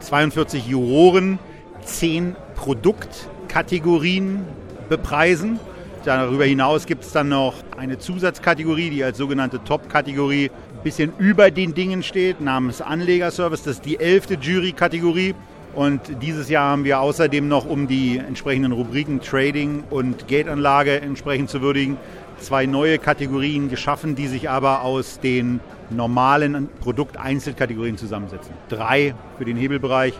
42 0.00 0.66
Juroren 0.66 1.38
10 1.84 2.36
Produktkategorien 2.54 4.44
bepreisen. 4.90 5.58
Darüber 6.04 6.44
hinaus 6.44 6.84
gibt 6.84 7.04
es 7.04 7.12
dann 7.12 7.30
noch 7.30 7.54
eine 7.78 7.98
Zusatzkategorie, 7.98 8.90
die 8.90 9.02
als 9.02 9.16
sogenannte 9.16 9.64
Top-Kategorie 9.64 10.50
ein 10.50 10.82
bisschen 10.82 11.14
über 11.18 11.50
den 11.50 11.72
Dingen 11.72 12.02
steht, 12.02 12.42
namens 12.42 12.82
Anlegerservice. 12.82 13.62
Das 13.62 13.76
ist 13.76 13.86
die 13.86 13.98
elfte 13.98 14.34
Jury-Kategorie. 14.34 15.34
Und 15.74 16.02
dieses 16.22 16.50
Jahr 16.50 16.72
haben 16.72 16.84
wir 16.84 17.00
außerdem 17.00 17.48
noch, 17.48 17.64
um 17.64 17.88
die 17.88 18.18
entsprechenden 18.18 18.72
Rubriken 18.72 19.20
Trading 19.20 19.82
und 19.88 20.28
Geldanlage 20.28 21.00
entsprechend 21.00 21.48
zu 21.48 21.62
würdigen, 21.62 21.96
zwei 22.40 22.66
neue 22.66 22.98
Kategorien 22.98 23.68
geschaffen, 23.68 24.14
die 24.14 24.26
sich 24.26 24.50
aber 24.50 24.82
aus 24.82 25.20
den 25.20 25.60
normalen 25.90 26.68
Produkteinzelkategorien 26.80 27.96
zusammensetzen. 27.98 28.52
Drei 28.68 29.14
für 29.38 29.44
den 29.44 29.56
Hebelbereich, 29.56 30.14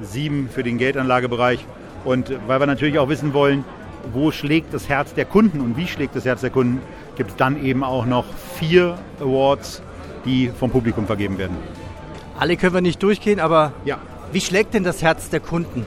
sieben 0.00 0.48
für 0.52 0.62
den 0.62 0.78
Geldanlagebereich. 0.78 1.64
Und 2.04 2.32
weil 2.46 2.60
wir 2.60 2.66
natürlich 2.66 2.98
auch 2.98 3.08
wissen 3.08 3.34
wollen, 3.34 3.64
wo 4.12 4.30
schlägt 4.30 4.72
das 4.72 4.88
Herz 4.88 5.14
der 5.14 5.24
Kunden 5.24 5.60
und 5.60 5.76
wie 5.76 5.86
schlägt 5.86 6.14
das 6.16 6.24
Herz 6.24 6.40
der 6.40 6.50
Kunden, 6.50 6.80
gibt 7.16 7.30
es 7.30 7.36
dann 7.36 7.62
eben 7.64 7.82
auch 7.84 8.06
noch 8.06 8.24
vier 8.54 8.96
Awards, 9.20 9.82
die 10.24 10.50
vom 10.56 10.70
Publikum 10.70 11.06
vergeben 11.06 11.38
werden. 11.38 11.56
Alle 12.38 12.56
können 12.56 12.74
wir 12.74 12.80
nicht 12.80 13.02
durchgehen, 13.02 13.40
aber 13.40 13.72
Ja. 13.84 13.98
wie 14.32 14.40
schlägt 14.40 14.74
denn 14.74 14.84
das 14.84 15.02
Herz 15.02 15.28
der 15.30 15.40
Kunden? 15.40 15.84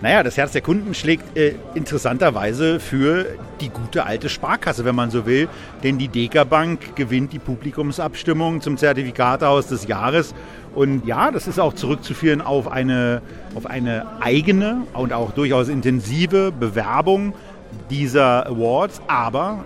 Naja, 0.00 0.22
das 0.22 0.36
Herz 0.36 0.52
der 0.52 0.62
Kunden 0.62 0.94
schlägt 0.94 1.36
äh, 1.36 1.54
interessanterweise 1.74 2.78
für 2.78 3.26
die 3.60 3.68
gute 3.68 4.04
alte 4.04 4.28
Sparkasse, 4.28 4.84
wenn 4.84 4.94
man 4.94 5.10
so 5.10 5.26
will. 5.26 5.48
Denn 5.82 5.98
die 5.98 6.08
Deka 6.08 6.44
Bank 6.44 6.94
gewinnt 6.94 7.32
die 7.32 7.38
Publikumsabstimmung 7.38 8.60
zum 8.60 8.76
Zertifikatehaus 8.76 9.66
des 9.66 9.86
Jahres. 9.86 10.34
Und 10.74 11.06
ja, 11.06 11.30
das 11.30 11.48
ist 11.48 11.58
auch 11.58 11.74
zurückzuführen 11.74 12.40
auf 12.40 12.70
eine, 12.70 13.22
auf 13.54 13.66
eine 13.66 14.06
eigene 14.20 14.82
und 14.92 15.12
auch 15.12 15.32
durchaus 15.32 15.68
intensive 15.68 16.52
Bewerbung 16.52 17.34
dieser 17.90 18.46
Awards. 18.46 19.00
Aber 19.08 19.64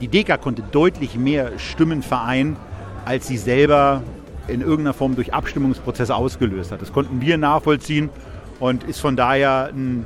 die 0.00 0.08
Deka 0.08 0.38
konnte 0.38 0.62
deutlich 0.62 1.16
mehr 1.16 1.58
Stimmen 1.58 2.02
vereinen, 2.02 2.56
als 3.04 3.26
sie 3.26 3.36
selber 3.36 4.02
in 4.48 4.62
irgendeiner 4.62 4.94
Form 4.94 5.14
durch 5.14 5.34
Abstimmungsprozesse 5.34 6.14
ausgelöst 6.14 6.72
hat. 6.72 6.80
Das 6.80 6.92
konnten 6.92 7.20
wir 7.20 7.38
nachvollziehen 7.38 8.10
und 8.60 8.84
ist 8.84 9.00
von 9.00 9.16
daher 9.16 9.70
ein 9.72 10.04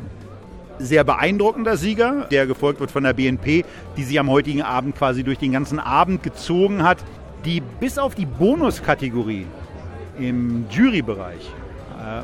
sehr 0.79 1.05
beeindruckender 1.05 1.77
Sieger, 1.77 2.27
der 2.31 2.47
gefolgt 2.47 2.81
wird 2.81 2.91
von 2.91 3.05
der 3.05 3.13
BNP, 3.13 3.65
die 3.97 4.03
sich 4.03 4.19
am 4.19 4.31
heutigen 4.31 4.63
Abend 4.63 4.97
quasi 4.97 5.23
durch 5.23 5.39
den 5.39 5.53
ganzen 5.53 5.79
Abend 5.79 6.23
gezogen 6.23 6.83
hat, 6.83 6.99
die 7.45 7.61
bis 7.61 7.99
auf 7.99 8.15
die 8.15 8.27
Bonuskategorie 8.27 9.47
im 10.19 10.67
Jurybereich 10.71 11.51
äh, 12.01 12.23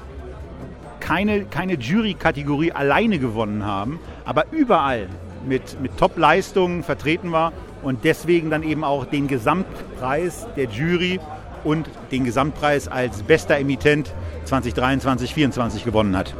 keine, 1.00 1.44
keine 1.44 1.74
Jury-Kategorie 1.74 2.72
alleine 2.72 3.18
gewonnen 3.18 3.64
haben, 3.64 3.98
aber 4.24 4.46
überall 4.52 5.08
mit, 5.46 5.80
mit 5.80 5.96
Top-Leistungen 5.96 6.82
vertreten 6.82 7.32
war 7.32 7.52
und 7.82 8.04
deswegen 8.04 8.50
dann 8.50 8.62
eben 8.62 8.84
auch 8.84 9.06
den 9.06 9.26
Gesamtpreis 9.26 10.46
der 10.56 10.66
Jury 10.66 11.18
und 11.64 11.88
den 12.10 12.24
Gesamtpreis 12.24 12.88
als 12.88 13.22
bester 13.22 13.58
Emittent 13.58 14.12
2023-2024 14.46 15.84
gewonnen 15.84 16.16
hat. 16.16 16.34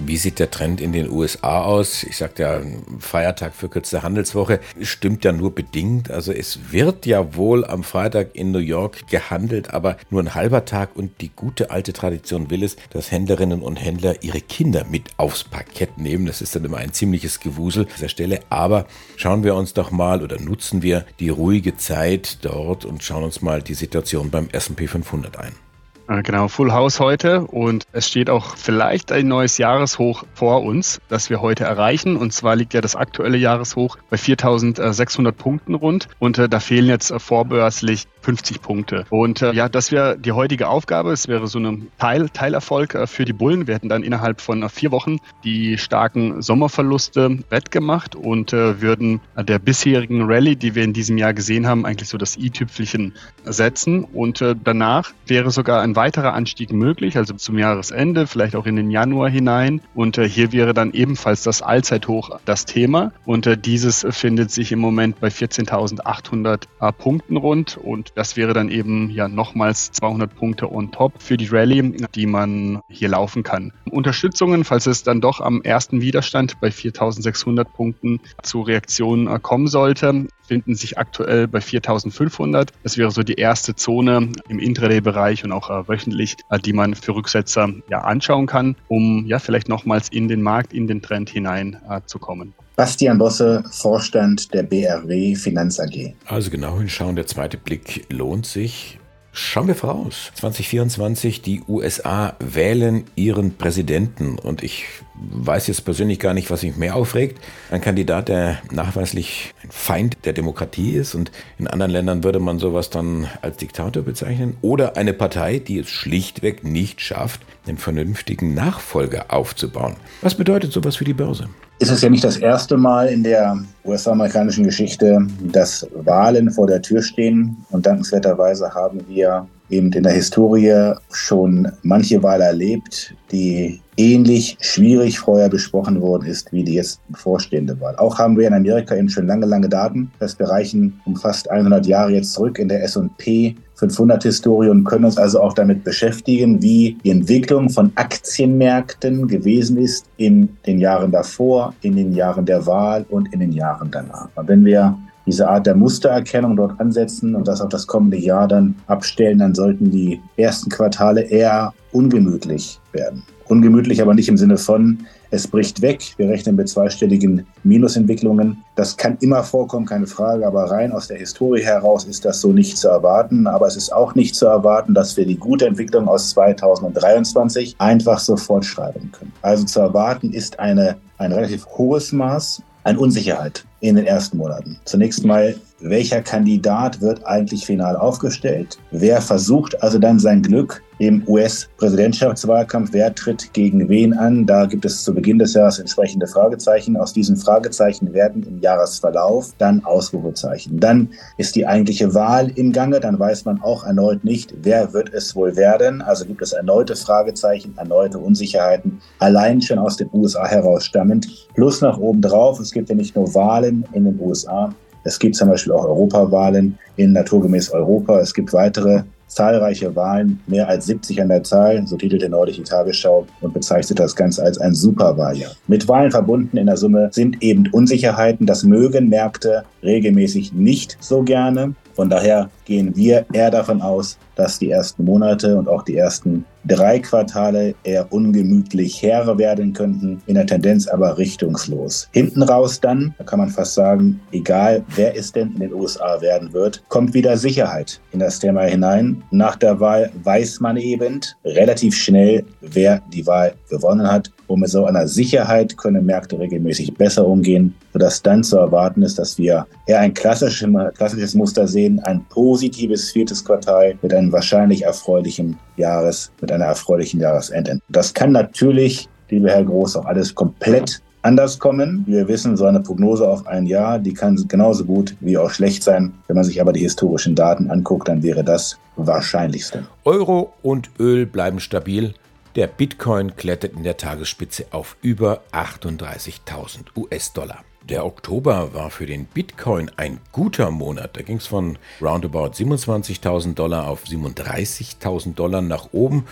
Wie 0.00 0.16
sieht 0.16 0.38
der 0.38 0.52
Trend 0.52 0.80
in 0.80 0.92
den 0.92 1.10
USA 1.10 1.62
aus? 1.62 2.04
Ich 2.04 2.16
sagte 2.16 2.42
ja, 2.44 2.60
Feiertag 3.00 3.52
für 3.52 3.68
kürzte 3.68 4.04
Handelswoche 4.04 4.60
stimmt 4.80 5.24
ja 5.24 5.32
nur 5.32 5.52
bedingt. 5.52 6.08
Also 6.10 6.32
es 6.32 6.70
wird 6.70 7.04
ja 7.04 7.34
wohl 7.34 7.64
am 7.64 7.82
Freitag 7.82 8.36
in 8.36 8.52
New 8.52 8.60
York 8.60 9.08
gehandelt, 9.08 9.74
aber 9.74 9.96
nur 10.08 10.22
ein 10.22 10.36
halber 10.36 10.64
Tag 10.64 10.90
und 10.94 11.20
die 11.20 11.30
gute 11.34 11.72
alte 11.72 11.92
Tradition 11.92 12.48
will 12.48 12.62
es, 12.62 12.76
dass 12.90 13.10
Händlerinnen 13.10 13.60
und 13.60 13.76
Händler 13.76 14.22
ihre 14.22 14.40
Kinder 14.40 14.84
mit 14.88 15.10
aufs 15.16 15.42
Parkett 15.42 15.98
nehmen. 15.98 16.26
Das 16.26 16.42
ist 16.42 16.54
dann 16.54 16.64
immer 16.64 16.76
ein 16.76 16.92
ziemliches 16.92 17.40
Gewusel 17.40 17.84
an 17.84 17.90
dieser 17.96 18.08
Stelle. 18.08 18.38
Aber 18.50 18.86
schauen 19.16 19.42
wir 19.42 19.56
uns 19.56 19.74
doch 19.74 19.90
mal 19.90 20.22
oder 20.22 20.40
nutzen 20.40 20.82
wir 20.82 21.06
die 21.18 21.30
ruhige 21.30 21.76
Zeit 21.76 22.38
dort 22.42 22.84
und 22.84 23.02
schauen 23.02 23.24
uns 23.24 23.42
mal 23.42 23.62
die 23.62 23.74
Situation 23.74 24.30
beim 24.30 24.48
S&P 24.52 24.86
500 24.86 25.38
ein. 25.38 25.67
Äh, 26.08 26.22
Genau, 26.22 26.48
Full 26.48 26.72
House 26.72 27.00
heute 27.00 27.42
und 27.42 27.84
es 27.92 28.08
steht 28.08 28.28
auch 28.30 28.56
vielleicht 28.56 29.12
ein 29.12 29.28
neues 29.28 29.58
Jahreshoch 29.58 30.24
vor 30.34 30.62
uns, 30.62 31.00
das 31.08 31.30
wir 31.30 31.40
heute 31.40 31.64
erreichen. 31.64 32.16
Und 32.16 32.32
zwar 32.32 32.56
liegt 32.56 32.74
ja 32.74 32.80
das 32.80 32.96
aktuelle 32.96 33.38
Jahreshoch 33.38 33.98
bei 34.10 34.16
4.600 34.16 35.32
Punkten 35.32 35.74
rund 35.74 36.08
und 36.18 36.38
äh, 36.38 36.48
da 36.48 36.60
fehlen 36.60 36.86
jetzt 36.86 37.10
äh, 37.10 37.18
vorbörslich 37.18 38.06
50 38.22 38.60
Punkte. 38.60 39.06
Und 39.10 39.42
äh, 39.42 39.52
ja, 39.52 39.68
das 39.68 39.92
wäre 39.92 40.18
die 40.18 40.32
heutige 40.32 40.68
Aufgabe. 40.68 41.12
Es 41.12 41.28
wäre 41.28 41.46
so 41.46 41.58
ein 41.58 41.88
Teil, 41.98 42.28
Teilerfolg 42.28 42.94
äh, 42.94 43.06
für 43.06 43.24
die 43.24 43.32
Bullen. 43.32 43.66
Wir 43.66 43.74
hätten 43.74 43.88
dann 43.88 44.02
innerhalb 44.02 44.40
von 44.40 44.62
äh, 44.62 44.68
vier 44.68 44.90
Wochen 44.90 45.16
die 45.44 45.78
starken 45.78 46.42
Sommerverluste 46.42 47.38
wettgemacht 47.50 48.14
und 48.14 48.52
würden 48.52 49.20
der 49.36 49.58
bisherigen 49.58 50.22
Rallye, 50.22 50.56
die 50.56 50.74
wir 50.74 50.84
in 50.84 50.92
diesem 50.92 51.18
Jahr 51.18 51.34
gesehen 51.34 51.66
haben, 51.66 51.84
eigentlich 51.84 52.08
so 52.08 52.18
das 52.18 52.36
i-Tüpfelchen 52.36 53.14
setzen. 53.44 54.04
Und 54.04 54.44
danach 54.64 55.12
wäre 55.26 55.50
sogar 55.50 55.82
ein 55.82 55.94
weiterer 55.98 56.32
Anstieg 56.32 56.72
möglich, 56.72 57.16
also 57.16 57.34
zum 57.34 57.58
Jahresende, 57.58 58.28
vielleicht 58.28 58.54
auch 58.54 58.66
in 58.66 58.76
den 58.76 58.88
Januar 58.88 59.28
hinein. 59.28 59.80
Und 59.96 60.16
äh, 60.16 60.28
hier 60.28 60.52
wäre 60.52 60.72
dann 60.72 60.92
ebenfalls 60.92 61.42
das 61.42 61.60
Allzeithoch 61.60 62.38
das 62.44 62.66
Thema. 62.66 63.10
Und 63.24 63.48
äh, 63.48 63.58
dieses 63.58 64.06
findet 64.10 64.52
sich 64.52 64.70
im 64.70 64.78
Moment 64.78 65.18
bei 65.18 65.26
14.800 65.26 66.66
äh, 66.80 66.92
Punkten 66.92 67.36
rund. 67.36 67.76
Und 67.76 68.12
das 68.14 68.36
wäre 68.36 68.52
dann 68.52 68.68
eben 68.68 69.10
ja 69.10 69.26
nochmals 69.26 69.90
200 69.90 70.32
Punkte 70.32 70.72
on 70.72 70.92
top 70.92 71.20
für 71.20 71.36
die 71.36 71.48
Rallye, 71.48 71.96
die 72.14 72.26
man 72.26 72.80
hier 72.88 73.08
laufen 73.08 73.42
kann. 73.42 73.72
Unterstützungen, 73.90 74.62
falls 74.62 74.86
es 74.86 75.02
dann 75.02 75.20
doch 75.20 75.40
am 75.40 75.62
ersten 75.62 76.00
Widerstand 76.00 76.60
bei 76.60 76.68
4.600 76.68 77.64
Punkten 77.64 78.20
zu 78.44 78.60
Reaktionen 78.60 79.26
äh, 79.26 79.40
kommen 79.40 79.66
sollte, 79.66 80.28
finden 80.48 80.74
sich 80.74 80.98
aktuell 80.98 81.46
bei 81.46 81.58
4.500. 81.58 82.68
Das 82.82 82.96
wäre 82.96 83.10
so 83.10 83.22
die 83.22 83.34
erste 83.34 83.74
Zone 83.76 84.32
im 84.48 84.58
Intraday-Bereich 84.58 85.44
und 85.44 85.52
auch 85.52 85.70
äh, 85.70 85.87
wöchentlich, 85.88 86.36
äh, 86.50 86.58
die 86.58 86.72
man 86.72 86.94
für 86.94 87.14
Rücksetzer 87.14 87.72
ja 87.90 88.00
anschauen 88.00 88.46
kann, 88.46 88.76
um 88.88 89.26
ja 89.26 89.38
vielleicht 89.38 89.68
nochmals 89.68 90.08
in 90.10 90.28
den 90.28 90.42
Markt, 90.42 90.72
in 90.72 90.86
den 90.86 91.02
Trend 91.02 91.30
hinein 91.30 91.78
äh, 91.88 92.00
zu 92.06 92.18
kommen. 92.18 92.54
Bastian 92.76 93.18
Bosse, 93.18 93.64
Vorstand 93.72 94.54
der 94.54 94.62
BRW 94.62 95.34
Finanz 95.34 95.80
AG. 95.80 96.14
Also 96.26 96.50
genau 96.50 96.78
hinschauen, 96.78 97.16
der 97.16 97.26
zweite 97.26 97.56
Blick 97.56 98.06
lohnt 98.08 98.46
sich. 98.46 98.98
Schauen 99.32 99.68
wir 99.68 99.74
voraus. 99.74 100.32
2024, 100.34 101.42
die 101.42 101.62
USA 101.68 102.34
wählen 102.40 103.04
ihren 103.14 103.56
Präsidenten 103.56 104.38
und 104.38 104.62
ich 104.62 104.86
weiß 105.20 105.66
jetzt 105.66 105.84
persönlich 105.84 106.18
gar 106.18 106.34
nicht, 106.34 106.50
was 106.50 106.62
mich 106.62 106.76
mehr 106.76 106.96
aufregt. 106.96 107.40
Ein 107.70 107.80
Kandidat, 107.80 108.28
der 108.28 108.58
nachweislich 108.70 109.54
ein 109.62 109.70
Feind 109.70 110.16
der 110.24 110.32
Demokratie 110.32 110.92
ist 110.92 111.14
und 111.14 111.30
in 111.58 111.66
anderen 111.66 111.92
Ländern 111.92 112.24
würde 112.24 112.40
man 112.40 112.58
sowas 112.58 112.90
dann 112.90 113.28
als 113.42 113.56
Diktator 113.56 114.02
bezeichnen 114.02 114.56
oder 114.62 114.96
eine 114.96 115.12
Partei, 115.12 115.58
die 115.58 115.78
es 115.78 115.88
schlichtweg 115.88 116.64
nicht 116.64 117.00
schafft, 117.00 117.40
einen 117.66 117.78
vernünftigen 117.78 118.54
Nachfolger 118.54 119.26
aufzubauen. 119.28 119.96
Was 120.22 120.34
bedeutet 120.34 120.72
sowas 120.72 120.96
für 120.96 121.04
die 121.04 121.14
Börse? 121.14 121.48
ist 121.78 121.90
es 121.90 122.02
ja 122.02 122.10
nicht 122.10 122.24
das 122.24 122.36
erste 122.36 122.76
Mal 122.76 123.08
in 123.08 123.22
der 123.22 123.56
US-amerikanischen 123.84 124.64
Geschichte, 124.64 125.26
dass 125.40 125.86
Wahlen 125.94 126.50
vor 126.50 126.66
der 126.66 126.82
Tür 126.82 127.02
stehen. 127.02 127.64
Und 127.70 127.86
dankenswerterweise 127.86 128.74
haben 128.74 129.00
wir 129.08 129.46
eben 129.70 129.92
in 129.92 130.02
der 130.02 130.12
Historie 130.12 130.94
schon 131.10 131.70
manche 131.82 132.22
Wahl 132.22 132.40
erlebt, 132.40 133.14
die 133.30 133.80
ähnlich 133.96 134.56
schwierig 134.60 135.18
vorher 135.18 135.48
besprochen 135.48 136.00
worden 136.00 136.26
ist 136.26 136.52
wie 136.52 136.62
die 136.62 136.74
jetzt 136.74 137.00
bevorstehende 137.08 137.78
Wahl. 137.80 137.96
Auch 137.96 138.18
haben 138.18 138.38
wir 138.38 138.46
in 138.46 138.54
Amerika 138.54 138.94
eben 138.94 139.08
schon 139.08 139.26
lange, 139.26 139.46
lange 139.46 139.68
Daten. 139.68 140.10
Das 140.20 140.38
wir 140.38 140.48
reichen 140.48 141.00
um 141.04 141.16
fast 141.16 141.50
100 141.50 141.86
Jahre 141.86 142.12
jetzt 142.12 142.32
zurück 142.32 142.58
in 142.58 142.68
der 142.68 142.82
S&P 142.84 143.56
500 143.74 144.22
Historie 144.24 144.70
und 144.70 144.84
können 144.84 145.04
uns 145.04 145.18
also 145.18 145.40
auch 145.40 145.52
damit 145.52 145.84
beschäftigen, 145.84 146.60
wie 146.62 146.96
die 147.04 147.10
Entwicklung 147.10 147.70
von 147.70 147.92
Aktienmärkten 147.94 149.28
gewesen 149.28 149.78
ist 149.78 150.06
in 150.16 150.48
den 150.66 150.78
Jahren 150.78 151.12
davor, 151.12 151.74
in 151.82 151.94
den 151.94 152.12
Jahren 152.12 152.44
der 152.44 152.66
Wahl 152.66 153.04
und 153.08 153.32
in 153.32 153.40
den 153.40 153.52
Jahren 153.52 153.90
danach. 153.90 154.28
Und 154.34 154.48
wenn 154.48 154.64
wir 154.64 154.98
diese 155.28 155.48
Art 155.48 155.66
der 155.66 155.74
Mustererkennung 155.74 156.56
dort 156.56 156.80
ansetzen 156.80 157.34
und 157.34 157.46
das 157.46 157.60
auf 157.60 157.68
das 157.68 157.86
kommende 157.86 158.16
Jahr 158.16 158.48
dann 158.48 158.74
abstellen, 158.86 159.38
dann 159.38 159.54
sollten 159.54 159.90
die 159.90 160.20
ersten 160.36 160.70
Quartale 160.70 161.20
eher 161.20 161.72
ungemütlich 161.92 162.80
werden. 162.92 163.22
Ungemütlich 163.48 164.02
aber 164.02 164.14
nicht 164.14 164.28
im 164.28 164.36
Sinne 164.36 164.56
von, 164.58 164.98
es 165.30 165.46
bricht 165.46 165.82
weg. 165.82 166.00
Wir 166.16 166.28
rechnen 166.28 166.56
mit 166.56 166.68
zweistelligen 166.68 167.46
Minusentwicklungen. 167.62 168.62
Das 168.76 168.96
kann 168.96 169.16
immer 169.20 169.42
vorkommen, 169.42 169.86
keine 169.86 170.06
Frage, 170.06 170.46
aber 170.46 170.70
rein 170.70 170.92
aus 170.92 171.08
der 171.08 171.18
Historie 171.18 171.62
heraus 171.62 172.04
ist 172.04 172.24
das 172.24 172.40
so 172.40 172.52
nicht 172.52 172.78
zu 172.78 172.88
erwarten. 172.88 173.46
Aber 173.46 173.66
es 173.66 173.76
ist 173.76 173.92
auch 173.92 174.14
nicht 174.14 174.34
zu 174.34 174.46
erwarten, 174.46 174.94
dass 174.94 175.16
wir 175.16 175.26
die 175.26 175.36
gute 175.36 175.66
Entwicklung 175.66 176.08
aus 176.08 176.30
2023 176.30 177.76
einfach 177.78 178.18
so 178.18 178.36
fortschreiben 178.36 179.12
können. 179.12 179.32
Also 179.42 179.64
zu 179.64 179.80
erwarten 179.80 180.32
ist 180.32 180.58
eine, 180.58 180.96
ein 181.18 181.32
relativ 181.32 181.66
hohes 181.66 182.12
Maß 182.12 182.62
an 182.84 182.96
Unsicherheit 182.96 183.64
in 183.80 183.96
den 183.96 184.06
ersten 184.06 184.36
Monaten. 184.36 184.78
Zunächst 184.84 185.24
mal, 185.24 185.54
welcher 185.80 186.22
Kandidat 186.22 187.00
wird 187.00 187.26
eigentlich 187.26 187.64
final 187.64 187.96
aufgestellt? 187.96 188.78
Wer 188.90 189.20
versucht 189.20 189.80
also 189.82 189.98
dann 189.98 190.18
sein 190.18 190.42
Glück 190.42 190.82
im 190.98 191.22
US-Präsidentschaftswahlkampf? 191.28 192.90
Wer 192.92 193.14
tritt 193.14 193.52
gegen 193.52 193.88
wen 193.88 194.12
an? 194.12 194.46
Da 194.46 194.66
gibt 194.66 194.84
es 194.84 195.04
zu 195.04 195.14
Beginn 195.14 195.38
des 195.38 195.54
Jahres 195.54 195.78
entsprechende 195.78 196.26
Fragezeichen. 196.26 196.96
Aus 196.96 197.12
diesen 197.12 197.36
Fragezeichen 197.36 198.12
werden 198.12 198.42
im 198.42 198.60
Jahresverlauf 198.60 199.52
dann 199.58 199.84
Ausrufezeichen. 199.84 200.80
Dann 200.80 201.10
ist 201.36 201.54
die 201.54 201.66
eigentliche 201.66 202.12
Wahl 202.12 202.50
im 202.56 202.72
Gange. 202.72 202.98
Dann 202.98 203.18
weiß 203.18 203.44
man 203.44 203.60
auch 203.62 203.84
erneut 203.84 204.24
nicht, 204.24 204.52
wer 204.62 204.92
wird 204.92 205.12
es 205.14 205.36
wohl 205.36 205.54
werden. 205.54 206.02
Also 206.02 206.24
gibt 206.24 206.42
es 206.42 206.52
erneute 206.52 206.96
Fragezeichen, 206.96 207.74
erneute 207.76 208.18
Unsicherheiten, 208.18 209.00
allein 209.20 209.62
schon 209.62 209.78
aus 209.78 209.96
den 209.96 210.10
USA 210.12 210.46
heraus 210.46 210.84
stammend. 210.84 211.48
Plus 211.54 211.80
noch 211.80 211.98
obendrauf, 211.98 212.58
es 212.58 212.72
gibt 212.72 212.88
ja 212.88 212.96
nicht 212.96 213.14
nur 213.14 213.32
Wahlen 213.34 213.84
in 213.92 214.04
den 214.04 214.18
USA, 214.20 214.74
es 215.08 215.18
gibt 215.18 215.36
zum 215.36 215.48
Beispiel 215.48 215.72
auch 215.72 215.84
Europawahlen 215.84 216.78
in 216.96 217.12
naturgemäß 217.12 217.70
Europa. 217.70 218.20
Es 218.20 218.34
gibt 218.34 218.52
weitere 218.52 219.04
zahlreiche 219.26 219.94
Wahlen, 219.96 220.40
mehr 220.46 220.68
als 220.68 220.86
70 220.86 221.22
an 221.22 221.28
der 221.28 221.42
Zahl, 221.44 221.86
so 221.86 221.96
titelte 221.96 222.28
neulich 222.28 222.56
die 222.56 222.62
Tagesschau 222.62 223.26
und 223.40 223.54
bezeichnet 223.54 223.98
das 223.98 224.14
Ganze 224.14 224.42
als 224.42 224.58
ein 224.58 224.74
Superwahljahr. 224.74 225.52
Mit 225.66 225.88
Wahlen 225.88 226.10
verbunden 226.10 226.56
in 226.56 226.66
der 226.66 226.76
Summe 226.76 227.08
sind 227.12 227.42
eben 227.42 227.68
Unsicherheiten, 227.72 228.46
das 228.46 228.64
mögen 228.64 229.08
Märkte 229.08 229.64
regelmäßig 229.82 230.52
nicht 230.52 230.98
so 231.00 231.22
gerne. 231.22 231.74
Von 231.94 232.10
daher 232.10 232.50
gehen 232.64 232.94
wir 232.94 233.24
eher 233.32 233.50
davon 233.50 233.80
aus, 233.82 234.18
dass 234.36 234.58
die 234.58 234.70
ersten 234.70 235.04
Monate 235.04 235.56
und 235.56 235.68
auch 235.68 235.82
die 235.82 235.96
ersten 235.96 236.44
drei 236.68 236.98
Quartale 237.00 237.74
eher 237.82 238.12
ungemütlich 238.12 239.02
her 239.02 239.38
werden 239.38 239.72
könnten, 239.72 240.22
in 240.26 240.34
der 240.34 240.46
Tendenz 240.46 240.86
aber 240.86 241.18
richtungslos. 241.18 242.08
Hinten 242.12 242.42
raus 242.42 242.80
dann, 242.80 243.14
da 243.18 243.24
kann 243.24 243.38
man 243.38 243.48
fast 243.48 243.74
sagen, 243.74 244.20
egal 244.32 244.84
wer 244.94 245.16
es 245.16 245.32
denn 245.32 245.52
in 245.54 245.60
den 245.60 245.74
USA 245.74 246.20
werden 246.20 246.52
wird, 246.52 246.82
kommt 246.88 247.14
wieder 247.14 247.36
Sicherheit 247.36 248.00
in 248.12 248.20
das 248.20 248.38
Thema 248.38 248.62
hinein. 248.62 249.22
Nach 249.30 249.56
der 249.56 249.80
Wahl 249.80 250.10
weiß 250.22 250.60
man 250.60 250.76
eben 250.76 251.20
relativ 251.44 251.96
schnell, 251.96 252.44
wer 252.60 253.02
die 253.12 253.26
Wahl 253.26 253.54
gewonnen 253.70 254.10
hat. 254.10 254.30
Und 254.46 254.60
mit 254.60 254.70
so 254.70 254.86
einer 254.86 255.06
Sicherheit 255.06 255.76
können 255.76 256.06
Märkte 256.06 256.38
regelmäßig 256.38 256.94
besser 256.94 257.26
umgehen, 257.26 257.74
sodass 257.92 258.22
dann 258.22 258.42
zu 258.42 258.56
erwarten 258.56 259.02
ist, 259.02 259.18
dass 259.18 259.36
wir 259.36 259.66
eher 259.86 260.00
ein 260.00 260.14
klassisches, 260.14 260.68
klassisches 260.96 261.34
Muster 261.34 261.68
sehen, 261.68 262.00
ein 262.00 262.24
positives 262.30 263.10
viertes 263.10 263.44
Quartal 263.44 263.98
mit 264.00 264.14
einem 264.14 264.32
wahrscheinlich 264.32 264.82
erfreulichen 264.84 265.58
Jahres, 265.76 266.32
mit 266.40 266.50
einer 266.58 266.70
erfreulichen 266.70 267.20
Jahresende. 267.20 267.80
Das 267.88 268.12
kann 268.12 268.32
natürlich, 268.32 269.08
lieber 269.30 269.50
Herr 269.50 269.64
Groß, 269.64 269.96
auch 269.96 270.04
alles 270.06 270.34
komplett 270.34 271.00
anders 271.22 271.58
kommen. 271.58 272.04
Wir 272.06 272.28
wissen, 272.28 272.56
so 272.56 272.66
eine 272.66 272.80
Prognose 272.80 273.28
auf 273.28 273.46
ein 273.46 273.66
Jahr, 273.66 273.98
die 273.98 274.14
kann 274.14 274.36
genauso 274.48 274.84
gut 274.84 275.16
wie 275.20 275.36
auch 275.36 275.50
schlecht 275.50 275.82
sein. 275.82 276.12
Wenn 276.26 276.36
man 276.36 276.44
sich 276.44 276.60
aber 276.60 276.72
die 276.72 276.80
historischen 276.80 277.34
Daten 277.34 277.70
anguckt, 277.70 278.08
dann 278.08 278.22
wäre 278.22 278.44
das 278.44 278.78
wahrscheinlichste. 278.96 279.86
Euro 280.04 280.52
und 280.62 280.90
Öl 280.98 281.26
bleiben 281.26 281.60
stabil. 281.60 282.14
Der 282.56 282.66
Bitcoin 282.66 283.36
klettert 283.36 283.74
in 283.74 283.84
der 283.84 283.96
Tagesspitze 283.96 284.66
auf 284.70 284.96
über 285.02 285.42
38.000 285.52 286.96
US-Dollar. 286.96 287.58
Der 287.88 288.04
Oktober 288.04 288.74
war 288.74 288.90
für 288.90 289.06
den 289.06 289.24
Bitcoin 289.24 289.90
ein 289.96 290.20
guter 290.32 290.70
Monat. 290.70 291.16
Da 291.16 291.22
ging 291.22 291.38
es 291.38 291.46
von 291.46 291.78
roundabout 292.02 292.50
27.000 292.50 293.54
Dollar 293.54 293.88
auf 293.88 294.04
37.000 294.04 295.34
Dollar 295.34 295.62
nach 295.62 295.88
oben. 295.92 296.26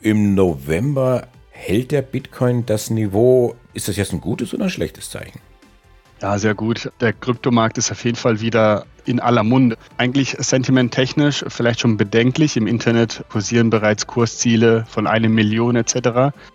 Im 0.00 0.34
November 0.34 1.28
hält 1.50 1.90
der 1.90 2.00
Bitcoin 2.00 2.64
das 2.64 2.88
Niveau. 2.88 3.56
Ist 3.74 3.88
das 3.88 3.96
jetzt 3.96 4.14
ein 4.14 4.22
gutes 4.22 4.54
oder 4.54 4.64
ein 4.64 4.70
schlechtes 4.70 5.10
Zeichen? 5.10 5.40
Ja, 6.22 6.38
sehr 6.38 6.54
gut. 6.54 6.92
Der 7.00 7.12
Kryptomarkt 7.12 7.78
ist 7.78 7.90
auf 7.90 8.04
jeden 8.04 8.16
Fall 8.16 8.40
wieder 8.40 8.86
in 9.04 9.18
aller 9.18 9.42
Munde. 9.42 9.76
Eigentlich 9.96 10.36
sentimenttechnisch 10.38 11.44
vielleicht 11.48 11.80
schon 11.80 11.96
bedenklich. 11.96 12.56
Im 12.56 12.68
Internet 12.68 13.24
kursieren 13.28 13.70
bereits 13.70 14.06
Kursziele 14.06 14.84
von 14.88 15.08
einer 15.08 15.28
Million 15.28 15.74
etc. 15.74 15.94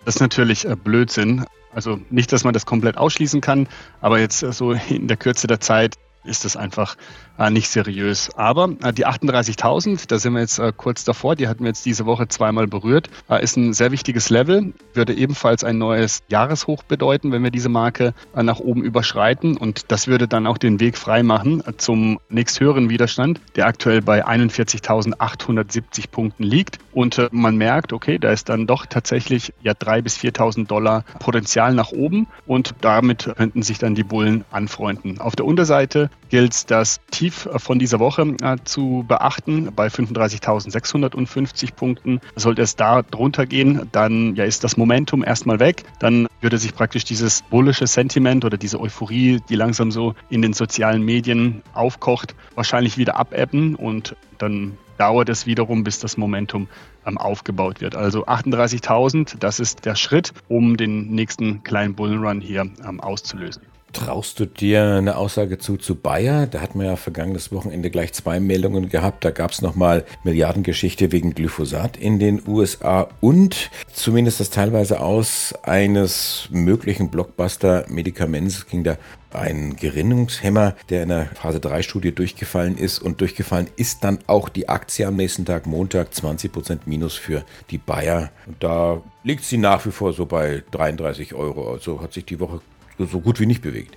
Das 0.06 0.14
ist 0.16 0.20
natürlich 0.20 0.64
äh, 0.64 0.74
Blödsinn. 0.74 1.44
Also 1.74 2.00
nicht, 2.08 2.32
dass 2.32 2.44
man 2.44 2.54
das 2.54 2.64
komplett 2.64 2.96
ausschließen 2.96 3.42
kann, 3.42 3.68
aber 4.00 4.18
jetzt 4.18 4.42
äh, 4.42 4.52
so 4.52 4.72
in 4.72 5.06
der 5.06 5.18
Kürze 5.18 5.46
der 5.46 5.60
Zeit 5.60 5.96
ist 6.24 6.44
das 6.44 6.56
einfach 6.56 6.96
äh, 7.38 7.50
nicht 7.50 7.68
seriös. 7.68 8.30
Aber 8.36 8.70
äh, 8.82 8.92
die 8.92 9.06
38.000, 9.06 10.04
da 10.08 10.18
sind 10.18 10.34
wir 10.34 10.40
jetzt 10.40 10.58
äh, 10.58 10.72
kurz 10.76 11.04
davor, 11.04 11.36
die 11.36 11.48
hatten 11.48 11.60
wir 11.60 11.68
jetzt 11.68 11.86
diese 11.86 12.06
Woche 12.06 12.28
zweimal 12.28 12.66
berührt, 12.66 13.08
äh, 13.28 13.42
ist 13.42 13.56
ein 13.56 13.72
sehr 13.72 13.92
wichtiges 13.92 14.30
Level, 14.30 14.72
würde 14.94 15.14
ebenfalls 15.14 15.64
ein 15.64 15.78
neues 15.78 16.22
Jahreshoch 16.28 16.82
bedeuten, 16.82 17.32
wenn 17.32 17.42
wir 17.42 17.50
diese 17.50 17.68
Marke 17.68 18.14
äh, 18.34 18.42
nach 18.42 18.58
oben 18.58 18.82
überschreiten 18.82 19.56
und 19.56 19.90
das 19.90 20.06
würde 20.06 20.28
dann 20.28 20.46
auch 20.46 20.58
den 20.58 20.80
Weg 20.80 20.98
frei 20.98 21.22
machen 21.22 21.62
äh, 21.66 21.76
zum 21.76 22.20
nächsthöheren 22.28 22.90
Widerstand, 22.90 23.40
der 23.56 23.66
aktuell 23.66 24.02
bei 24.02 24.26
41.870 24.26 26.10
Punkten 26.10 26.42
liegt 26.42 26.78
und 26.92 27.28
man 27.30 27.56
merkt, 27.56 27.92
okay, 27.92 28.18
da 28.18 28.30
ist 28.30 28.48
dann 28.48 28.66
doch 28.66 28.86
tatsächlich 28.86 29.52
ja 29.62 29.72
3.000 29.72 30.02
bis 30.02 30.18
4.000 30.18 30.66
Dollar 30.66 31.04
Potenzial 31.20 31.74
nach 31.74 31.92
oben 31.92 32.26
und 32.46 32.74
damit 32.80 33.30
könnten 33.36 33.62
sich 33.62 33.78
dann 33.78 33.94
die 33.94 34.02
Bullen 34.02 34.44
anfreunden. 34.50 35.20
Auf 35.20 35.36
der 35.36 35.46
Unterseite 35.46 36.07
gilt 36.28 36.70
das 36.70 37.00
Tief 37.10 37.48
von 37.56 37.78
dieser 37.78 37.98
Woche 37.98 38.36
äh, 38.42 38.56
zu 38.64 39.04
beachten 39.06 39.72
bei 39.74 39.88
35.650 39.88 41.74
Punkten. 41.74 42.20
Sollte 42.36 42.62
es 42.62 42.76
da 42.76 43.02
drunter 43.02 43.46
gehen, 43.46 43.88
dann 43.92 44.34
ja, 44.36 44.44
ist 44.44 44.64
das 44.64 44.76
Momentum 44.76 45.24
erstmal 45.24 45.60
weg. 45.60 45.84
Dann 45.98 46.28
würde 46.40 46.58
sich 46.58 46.74
praktisch 46.74 47.04
dieses 47.04 47.42
bullische 47.42 47.86
Sentiment 47.86 48.44
oder 48.44 48.56
diese 48.56 48.80
Euphorie, 48.80 49.40
die 49.48 49.56
langsam 49.56 49.90
so 49.90 50.14
in 50.30 50.42
den 50.42 50.52
sozialen 50.52 51.02
Medien 51.02 51.62
aufkocht, 51.72 52.34
wahrscheinlich 52.54 52.98
wieder 52.98 53.16
abebben 53.16 53.74
und 53.74 54.16
dann 54.38 54.76
dauert 54.98 55.28
es 55.28 55.46
wiederum, 55.46 55.84
bis 55.84 56.00
das 56.00 56.16
Momentum 56.16 56.68
ähm, 57.06 57.18
aufgebaut 57.18 57.80
wird. 57.80 57.94
Also 57.94 58.26
38.000, 58.26 59.38
das 59.38 59.60
ist 59.60 59.84
der 59.84 59.94
Schritt, 59.94 60.32
um 60.48 60.76
den 60.76 61.10
nächsten 61.10 61.62
kleinen 61.62 61.94
Bullrun 61.94 62.40
hier 62.40 62.62
ähm, 62.86 63.00
auszulösen. 63.00 63.62
Traust 63.92 64.38
du 64.38 64.44
dir 64.44 64.96
eine 64.96 65.16
Aussage 65.16 65.56
zu 65.58 65.78
zu 65.78 65.94
Bayer? 65.94 66.46
Da 66.46 66.60
hatten 66.60 66.78
wir 66.78 66.86
ja 66.86 66.96
vergangenes 66.96 67.52
Wochenende 67.52 67.90
gleich 67.90 68.12
zwei 68.12 68.38
Meldungen 68.38 68.90
gehabt. 68.90 69.24
Da 69.24 69.30
gab 69.30 69.52
es 69.52 69.62
nochmal 69.62 70.04
Milliardengeschichte 70.24 71.10
wegen 71.10 71.32
Glyphosat 71.32 71.96
in 71.96 72.18
den 72.18 72.42
USA 72.46 73.08
und 73.20 73.70
zumindest 73.90 74.40
das 74.40 74.50
teilweise 74.50 75.00
aus 75.00 75.54
eines 75.62 76.48
möglichen 76.50 77.08
Blockbuster-Medikaments 77.08 78.66
ging 78.66 78.84
da 78.84 78.98
ein 79.32 79.76
Gerinnungshemmer, 79.76 80.74
der 80.90 81.04
in 81.04 81.08
der 81.08 81.26
Phase 81.26 81.60
3 81.60 81.82
Studie 81.82 82.14
durchgefallen 82.14 82.76
ist 82.76 82.98
und 82.98 83.20
durchgefallen 83.20 83.68
ist 83.76 84.04
dann 84.04 84.18
auch 84.26 84.50
die 84.50 84.68
Aktie 84.68 85.06
am 85.06 85.16
nächsten 85.16 85.44
Tag, 85.46 85.66
Montag, 85.66 86.12
20% 86.12 86.80
Minus 86.86 87.14
für 87.14 87.42
die 87.70 87.78
Bayer. 87.78 88.30
Und 88.46 88.62
da 88.62 89.00
liegt 89.24 89.44
sie 89.44 89.58
nach 89.58 89.84
wie 89.86 89.90
vor 89.90 90.12
so 90.12 90.26
bei 90.26 90.62
33 90.72 91.34
Euro. 91.34 91.70
Also 91.70 92.00
hat 92.02 92.12
sich 92.12 92.24
die 92.24 92.40
Woche 92.40 92.60
so 93.06 93.20
gut 93.20 93.40
wie 93.40 93.46
nicht 93.46 93.62
bewegt. 93.62 93.96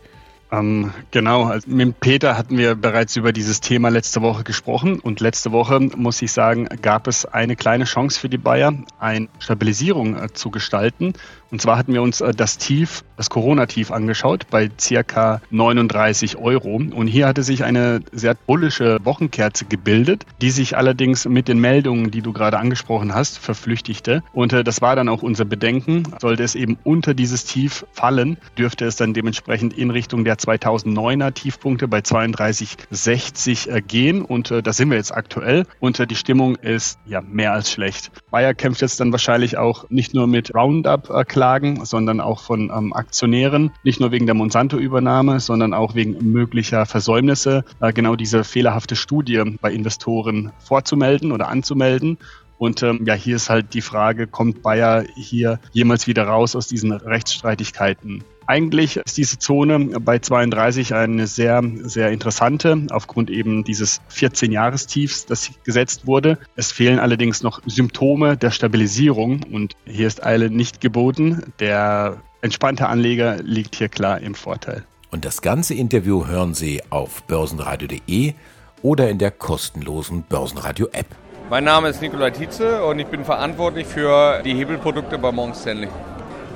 Ähm, 0.52 0.92
genau, 1.12 1.46
also 1.46 1.70
mit 1.70 2.00
Peter 2.02 2.38
hatten 2.38 2.58
wir 2.58 2.76
bereits 2.76 3.16
über 3.16 3.32
dieses 3.32 3.62
Thema 3.62 3.90
letzte 3.90 4.22
Woche 4.22 4.44
gesprochen 4.44 5.00
und 5.00 5.22
letzte 5.22 5.54
Woche, 5.54 5.80
muss 5.80 6.22
ich 6.22 6.34
sagen, 6.34 6.68
gab 6.82 7.08
es 7.08 7.26
eine 7.26 7.56
kleine 7.56 7.86
Chance 7.86 8.20
für 8.20 8.28
die 8.28 8.38
Bayer, 8.38 8.74
eine 9.00 9.30
Stabilisierung 9.40 10.18
äh, 10.18 10.34
zu 10.34 10.52
gestalten. 10.52 11.14
Und 11.52 11.62
zwar 11.62 11.78
hatten 11.78 11.94
wir 11.94 12.02
uns 12.02 12.22
äh, 12.22 12.34
das 12.34 12.58
Tief, 12.58 13.04
das 13.18 13.30
Corona-Tief 13.30 13.92
angeschaut 13.92 14.48
bei 14.50 14.70
circa 14.80 15.42
39 15.52 16.38
Euro. 16.38 16.76
Und 16.76 17.08
hier 17.08 17.28
hatte 17.28 17.44
sich 17.44 17.64
eine 17.64 18.02
sehr 18.12 18.36
bullische 18.36 18.98
Wochenkerze 19.04 19.66
gebildet, 19.66 20.26
die 20.42 20.52
sich 20.52 20.78
allerdings 20.78 21.26
mit 21.26 21.48
den 21.48 21.60
Meldungen, 21.60 22.12
die 22.12 22.22
du 22.22 22.34
gerade 22.34 22.58
angesprochen 22.58 23.14
hast, 23.14 23.38
verflüchtigte. 23.38 24.24
Und 24.34 24.54
äh, 24.54 24.64
das 24.64 24.82
war 24.82 24.96
dann 24.96 25.10
auch 25.10 25.24
unser 25.24 25.46
Bedenken. 25.46 26.04
Sollte 26.20 26.44
es 26.44 26.56
eben 26.56 26.78
unter 26.84 27.14
dieses 27.14 27.46
Tief 27.46 27.86
fallen, 27.92 28.38
dürfte 28.58 28.86
es 28.86 28.96
dann 28.96 29.14
dementsprechend 29.14 29.78
in 29.78 29.92
Richtung 29.92 30.24
der 30.24 30.38
2009er 30.42 31.34
Tiefpunkte 31.34 31.88
bei 31.88 32.00
32,60 32.00 33.70
äh, 33.70 33.82
gehen. 33.82 34.24
Und 34.24 34.52
da 34.52 34.74
sind 34.74 34.90
wir 34.90 34.98
jetzt 34.98 35.14
aktuell. 35.14 35.66
Und 35.80 36.10
die 36.10 36.16
Stimmung 36.16 36.56
ist 36.56 37.00
ja 37.06 37.22
mehr 37.22 37.54
als 37.54 37.72
schlecht. 37.72 38.12
Bayer 38.32 38.54
kämpft 38.54 38.82
jetzt 38.82 39.00
dann 39.00 39.12
wahrscheinlich 39.12 39.58
auch 39.58 39.90
nicht 39.90 40.14
nur 40.14 40.28
mit 40.28 40.54
Roundup-Klagen, 40.56 41.52
Klagen, 41.52 41.86
sondern 41.86 42.22
auch 42.22 42.40
von 42.40 42.72
ähm, 42.76 42.94
Aktionären, 42.94 43.72
nicht 43.84 44.00
nur 44.00 44.12
wegen 44.12 44.26
der 44.26 44.36
Monsanto-Übernahme, 44.36 45.40
sondern 45.40 45.74
auch 45.74 45.96
wegen 45.96 46.32
möglicher 46.32 46.86
Versäumnisse, 46.86 47.66
äh, 47.80 47.92
genau 47.94 48.16
diese 48.16 48.44
fehlerhafte 48.44 48.96
Studie 48.96 49.44
bei 49.60 49.72
Investoren 49.72 50.52
vorzumelden 50.60 51.32
oder 51.32 51.50
anzumelden. 51.50 52.18
Und 52.58 52.84
ähm, 52.84 53.06
ja, 53.06 53.16
hier 53.16 53.38
ist 53.38 53.50
halt 53.50 53.74
die 53.74 53.82
Frage, 53.82 54.28
kommt 54.28 54.62
Bayer 54.62 55.04
hier 55.16 55.60
jemals 55.72 56.08
wieder 56.08 56.26
raus 56.26 56.56
aus 56.56 56.68
diesen 56.68 56.92
Rechtsstreitigkeiten? 56.92 58.24
Eigentlich 58.52 58.98
ist 58.98 59.16
diese 59.16 59.40
Zone 59.40 59.80
bei 60.02 60.20
32 60.20 60.94
eine 60.94 61.26
sehr, 61.26 61.64
sehr 61.84 62.12
interessante, 62.12 62.86
aufgrund 62.90 63.30
eben 63.30 63.64
dieses 63.64 64.02
14-Jahrestiefs, 64.12 65.26
das 65.26 65.52
gesetzt 65.64 66.06
wurde. 66.06 66.38
Es 66.58 66.74
fehlen 66.74 67.00
allerdings 67.00 67.44
noch 67.44 67.62
Symptome 67.66 68.36
der 68.36 68.52
Stabilisierung 68.52 69.44
und 69.50 69.78
hier 69.86 70.06
ist 70.06 70.26
Eile 70.26 70.50
nicht 70.50 70.82
geboten. 70.82 71.54
Der 71.62 72.18
entspannte 72.42 72.90
Anleger 72.90 73.38
liegt 73.42 73.76
hier 73.76 73.88
klar 73.88 74.20
im 74.20 74.36
Vorteil. 74.36 74.84
Und 75.12 75.24
das 75.24 75.42
ganze 75.42 75.74
Interview 75.74 76.28
hören 76.28 76.54
Sie 76.54 76.82
auf 76.90 77.24
börsenradio.de 77.24 78.34
oder 78.82 79.10
in 79.10 79.18
der 79.18 79.32
kostenlosen 79.32 80.24
Börsenradio-App. 80.24 81.08
Mein 81.50 81.64
Name 81.64 81.88
ist 81.88 82.02
Nikolai 82.02 82.32
Tietze 82.32 82.84
und 82.84 83.00
ich 83.00 83.08
bin 83.08 83.24
verantwortlich 83.24 83.88
für 83.88 84.42
die 84.44 84.56
Hebelprodukte 84.56 85.18
bei 85.18 85.32
Morgan 85.32 85.56
Stanley. 85.56 85.88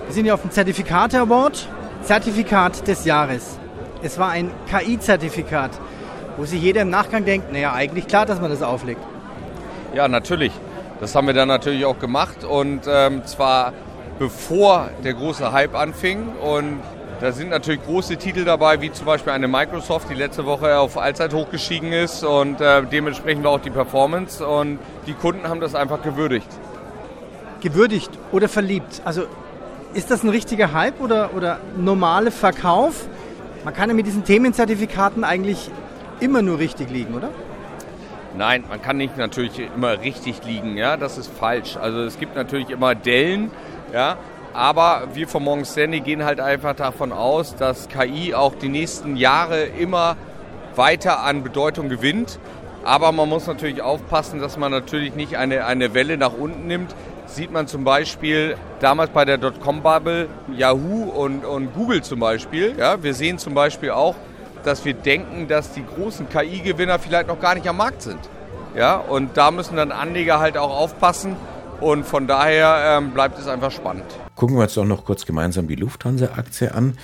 Wir 0.07 0.13
sind 0.13 0.25
hier 0.25 0.33
auf 0.33 0.41
dem 0.41 0.51
Zertifikate 0.51 1.21
Award. 1.21 1.69
Zertifikat 2.05 2.87
des 2.87 3.03
Jahres. 3.05 3.57
Es 4.03 4.19
war 4.19 4.29
ein 4.29 4.51
KI-Zertifikat, 4.69 5.71
wo 6.37 6.45
sich 6.45 6.61
jeder 6.61 6.81
im 6.81 6.91
Nachgang 6.91 7.25
denkt, 7.25 7.51
naja, 7.51 7.73
eigentlich 7.73 8.07
klar, 8.07 8.27
dass 8.27 8.39
man 8.39 8.51
das 8.51 8.61
auflegt. 8.61 9.01
Ja, 9.95 10.07
natürlich. 10.07 10.51
Das 10.99 11.15
haben 11.15 11.25
wir 11.25 11.33
dann 11.33 11.47
natürlich 11.47 11.83
auch 11.83 11.97
gemacht 11.97 12.43
und 12.43 12.81
ähm, 12.87 13.25
zwar 13.25 13.73
bevor 14.19 14.89
der 15.03 15.15
große 15.15 15.51
Hype 15.51 15.73
anfing 15.75 16.27
und 16.41 16.79
Da 17.21 17.31
sind 17.31 17.49
natürlich 17.49 17.81
große 17.83 18.17
Titel 18.17 18.43
dabei, 18.43 18.81
wie 18.81 18.91
zum 18.91 19.05
Beispiel 19.05 19.31
eine 19.31 19.47
Microsoft, 19.47 20.09
die 20.09 20.15
letzte 20.15 20.45
Woche 20.45 20.77
auf 20.77 20.97
Allzeit 20.97 21.33
hochgestiegen 21.33 21.93
ist 21.93 22.25
und 22.25 22.59
äh, 22.59 22.83
dementsprechend 22.83 23.43
war 23.45 23.51
auch 23.51 23.61
die 23.61 23.69
Performance 23.69 24.45
und 24.45 24.79
die 25.07 25.13
Kunden 25.13 25.47
haben 25.47 25.61
das 25.61 25.75
einfach 25.75 26.01
gewürdigt. 26.01 26.47
Gewürdigt 27.61 28.11
oder 28.33 28.49
verliebt? 28.49 29.01
Also 29.05 29.27
ist 29.95 30.11
das 30.11 30.23
ein 30.23 30.29
richtiger 30.29 30.73
Hype 30.73 30.99
oder, 30.99 31.33
oder 31.35 31.59
normale 31.77 32.29
Verkauf? 32.29 33.07
Man 33.63 33.73
kann 33.73 33.89
ja 33.89 33.95
mit 33.95 34.05
diesen 34.05 34.25
Themenzertifikaten 34.25 35.23
eigentlich 35.23 35.71
immer 36.19 36.41
nur 36.41 36.59
richtig 36.59 36.91
liegen, 36.91 37.15
oder? 37.15 37.29
Nein, 38.37 38.65
man 38.67 38.81
kann 38.81 38.97
nicht 38.97 39.17
natürlich 39.17 39.59
immer 39.73 40.01
richtig 40.01 40.43
liegen, 40.43 40.75
ja, 40.75 40.97
das 40.97 41.17
ist 41.17 41.31
falsch. 41.31 41.77
Also 41.77 42.01
es 42.01 42.19
gibt 42.19 42.35
natürlich 42.35 42.69
immer 42.69 42.93
Dellen, 42.93 43.49
ja, 43.93 44.17
aber 44.53 45.07
wir 45.13 45.29
von 45.29 45.43
Morgan 45.43 45.65
Stanley 45.65 46.01
gehen 46.01 46.25
halt 46.25 46.41
einfach 46.41 46.75
davon 46.75 47.13
aus, 47.13 47.55
dass 47.55 47.87
KI 47.87 48.33
auch 48.33 48.53
die 48.55 48.69
nächsten 48.69 49.15
Jahre 49.15 49.63
immer 49.63 50.17
weiter 50.75 51.23
an 51.23 51.43
Bedeutung 51.43 51.87
gewinnt. 51.87 52.39
Aber 52.83 53.11
man 53.13 53.29
muss 53.29 53.47
natürlich 53.47 53.81
aufpassen, 53.81 54.39
dass 54.39 54.57
man 54.57 54.71
natürlich 54.71 55.15
nicht 55.15 55.37
eine, 55.37 55.65
eine 55.65 55.93
Welle 55.93 56.17
nach 56.17 56.33
unten 56.33 56.67
nimmt. 56.67 56.93
Sieht 57.27 57.51
man 57.51 57.67
zum 57.67 57.83
Beispiel 57.83 58.55
damals 58.79 59.09
bei 59.09 59.25
der 59.25 59.37
Dotcom-Bubble 59.37 60.29
Yahoo 60.55 61.03
und, 61.03 61.43
und 61.43 61.73
Google 61.73 62.01
zum 62.01 62.19
Beispiel. 62.19 62.75
Ja, 62.77 63.01
wir 63.01 63.13
sehen 63.13 63.37
zum 63.37 63.53
Beispiel 63.53 63.91
auch, 63.91 64.15
dass 64.63 64.85
wir 64.85 64.93
denken, 64.93 65.47
dass 65.47 65.73
die 65.73 65.83
großen 65.85 66.29
KI-Gewinner 66.29 66.99
vielleicht 66.99 67.27
noch 67.27 67.39
gar 67.39 67.55
nicht 67.55 67.67
am 67.67 67.77
Markt 67.77 68.01
sind. 68.01 68.19
Ja, 68.75 68.97
und 68.97 69.37
da 69.37 69.51
müssen 69.51 69.75
dann 69.75 69.91
Anleger 69.91 70.39
halt 70.39 70.57
auch 70.57 70.75
aufpassen. 70.75 71.35
Und 71.81 72.05
von 72.05 72.25
daher 72.25 72.97
ähm, 72.97 73.11
bleibt 73.11 73.37
es 73.37 73.47
einfach 73.47 73.71
spannend. 73.71 74.05
Gucken 74.35 74.55
wir 74.55 74.63
uns 74.63 74.73
doch 74.73 74.85
noch 74.85 75.03
kurz 75.03 75.25
gemeinsam 75.25 75.67
die 75.67 75.75
Lufthansa-Aktie 75.75 76.73
an. 76.73 76.97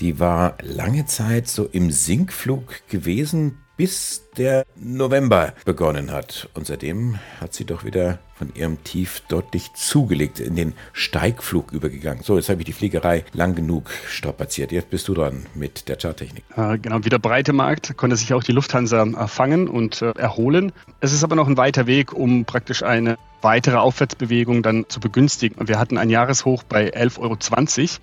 Die 0.00 0.18
war 0.18 0.54
lange 0.62 1.06
Zeit 1.06 1.48
so 1.48 1.64
im 1.64 1.90
Sinkflug 1.90 2.86
gewesen, 2.88 3.58
bis 3.76 4.25
der 4.36 4.64
November 4.76 5.52
begonnen 5.64 6.12
hat. 6.12 6.48
Und 6.54 6.66
seitdem 6.66 7.18
hat 7.40 7.54
sie 7.54 7.64
doch 7.64 7.84
wieder 7.84 8.18
von 8.36 8.54
ihrem 8.54 8.82
Tief 8.84 9.22
deutlich 9.28 9.72
zugelegt, 9.74 10.40
in 10.40 10.56
den 10.56 10.74
Steigflug 10.92 11.72
übergegangen. 11.72 12.22
So, 12.22 12.36
jetzt 12.36 12.48
habe 12.48 12.60
ich 12.60 12.66
die 12.66 12.72
Fliegerei 12.72 13.24
lang 13.32 13.54
genug 13.54 13.90
strapaziert. 14.08 14.72
Jetzt 14.72 14.90
bist 14.90 15.08
du 15.08 15.14
dran 15.14 15.46
mit 15.54 15.88
der 15.88 15.96
Charttechnik. 15.96 16.44
Äh, 16.54 16.78
genau, 16.78 17.02
wie 17.02 17.08
der 17.08 17.18
breite 17.18 17.52
Markt 17.52 17.96
konnte 17.96 18.16
sich 18.16 18.34
auch 18.34 18.44
die 18.44 18.52
Lufthansa 18.52 19.04
äh, 19.04 19.26
fangen 19.26 19.68
und 19.68 20.02
äh, 20.02 20.10
erholen. 20.18 20.72
Es 21.00 21.12
ist 21.12 21.24
aber 21.24 21.34
noch 21.34 21.48
ein 21.48 21.56
weiter 21.56 21.86
Weg, 21.86 22.12
um 22.12 22.44
praktisch 22.44 22.82
eine 22.82 23.16
weitere 23.46 23.76
Aufwärtsbewegung 23.76 24.62
dann 24.62 24.86
zu 24.88 24.98
begünstigen. 24.98 25.68
Wir 25.68 25.78
hatten 25.78 25.98
ein 25.98 26.10
Jahreshoch 26.10 26.64
bei 26.64 26.92
11,20 26.92 27.20
Euro 27.20 27.36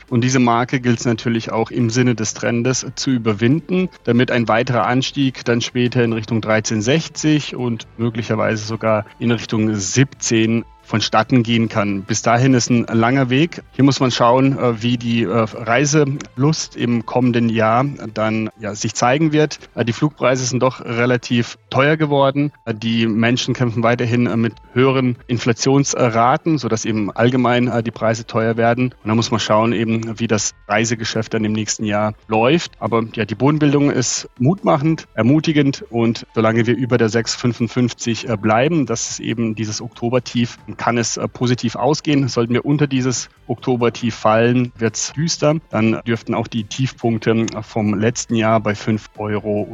und 0.09 0.23
diese 0.23 0.39
Marke 0.39 0.79
gilt 0.79 0.99
es 0.99 1.05
natürlich 1.05 1.51
auch 1.51 1.69
im 1.69 1.89
Sinne 1.89 2.15
des 2.15 2.33
Trendes 2.33 2.85
zu 2.95 3.11
überwinden, 3.11 3.89
damit 4.05 4.31
ein 4.31 4.47
weiterer 4.47 4.87
Anstieg 4.87 5.43
dann 5.43 5.59
später 5.59 6.01
in 6.01 6.13
Richtung 6.13 6.22
1360 6.31 7.55
und 7.55 7.87
möglicherweise 7.97 8.65
sogar 8.65 9.05
in 9.19 9.31
Richtung 9.31 9.73
17 9.73 10.65
vonstatten 10.83 11.43
gehen 11.43 11.69
kann. 11.69 12.03
Bis 12.03 12.21
dahin 12.21 12.53
ist 12.53 12.69
ein 12.69 12.85
langer 12.85 13.29
Weg. 13.29 13.63
Hier 13.71 13.83
muss 13.83 13.99
man 13.99 14.11
schauen, 14.11 14.57
äh, 14.57 14.81
wie 14.81 14.97
die 14.97 15.23
äh, 15.23 15.27
Reiselust 15.27 16.75
im 16.75 17.05
kommenden 17.05 17.49
Jahr 17.49 17.85
dann 18.13 18.49
ja, 18.59 18.75
sich 18.75 18.93
zeigen 18.93 19.31
wird. 19.31 19.59
Äh, 19.75 19.85
die 19.85 19.93
Flugpreise 19.93 20.45
sind 20.45 20.61
doch 20.61 20.81
relativ 20.81 21.57
teuer 21.69 21.97
geworden. 21.97 22.51
Die 22.71 23.07
Menschen 23.07 23.53
kämpfen 23.53 23.83
weiterhin 23.83 24.23
mit 24.39 24.53
höheren 24.73 25.17
Inflationsraten, 25.27 26.57
sodass 26.57 26.85
eben 26.85 27.11
allgemein 27.11 27.83
die 27.83 27.91
Preise 27.91 28.27
teuer 28.27 28.57
werden. 28.57 28.93
Und 29.03 29.07
da 29.07 29.15
muss 29.15 29.31
man 29.31 29.39
schauen, 29.39 29.73
eben, 29.73 30.19
wie 30.19 30.27
das 30.27 30.53
Reisegeschäft 30.67 31.33
dann 31.33 31.45
im 31.45 31.53
nächsten 31.53 31.85
Jahr 31.85 32.13
läuft. 32.27 32.73
Aber 32.79 33.03
ja, 33.13 33.25
die 33.25 33.35
Bodenbildung 33.35 33.89
ist 33.89 34.29
mutmachend, 34.37 35.07
ermutigend 35.15 35.83
und 35.89 36.25
solange 36.35 36.67
wir 36.67 36.75
über 36.75 36.97
der 36.97 37.09
6,55 37.09 38.35
bleiben, 38.37 38.85
das 38.85 39.11
ist 39.11 39.19
eben 39.19 39.55
dieses 39.55 39.81
Oktobertief, 39.81 40.57
kann 40.77 40.97
es 40.97 41.17
äh, 41.17 41.27
positiv 41.27 41.75
ausgehen. 41.75 42.27
Sollten 42.27 42.53
wir 42.53 42.65
unter 42.65 42.87
dieses 42.87 43.29
Oktobertief 43.47 44.15
fallen, 44.15 44.71
wird 44.77 44.95
es 44.95 45.13
düster. 45.13 45.55
Dann 45.69 46.01
dürften 46.05 46.33
auch 46.33 46.47
die 46.47 46.63
Tiefpunkte 46.63 47.31
äh, 47.31 47.63
vom 47.63 47.93
letzten 47.93 48.35
Jahr 48.35 48.59
bei 48.59 48.73
5,40 48.73 49.17
Euro 49.17 49.67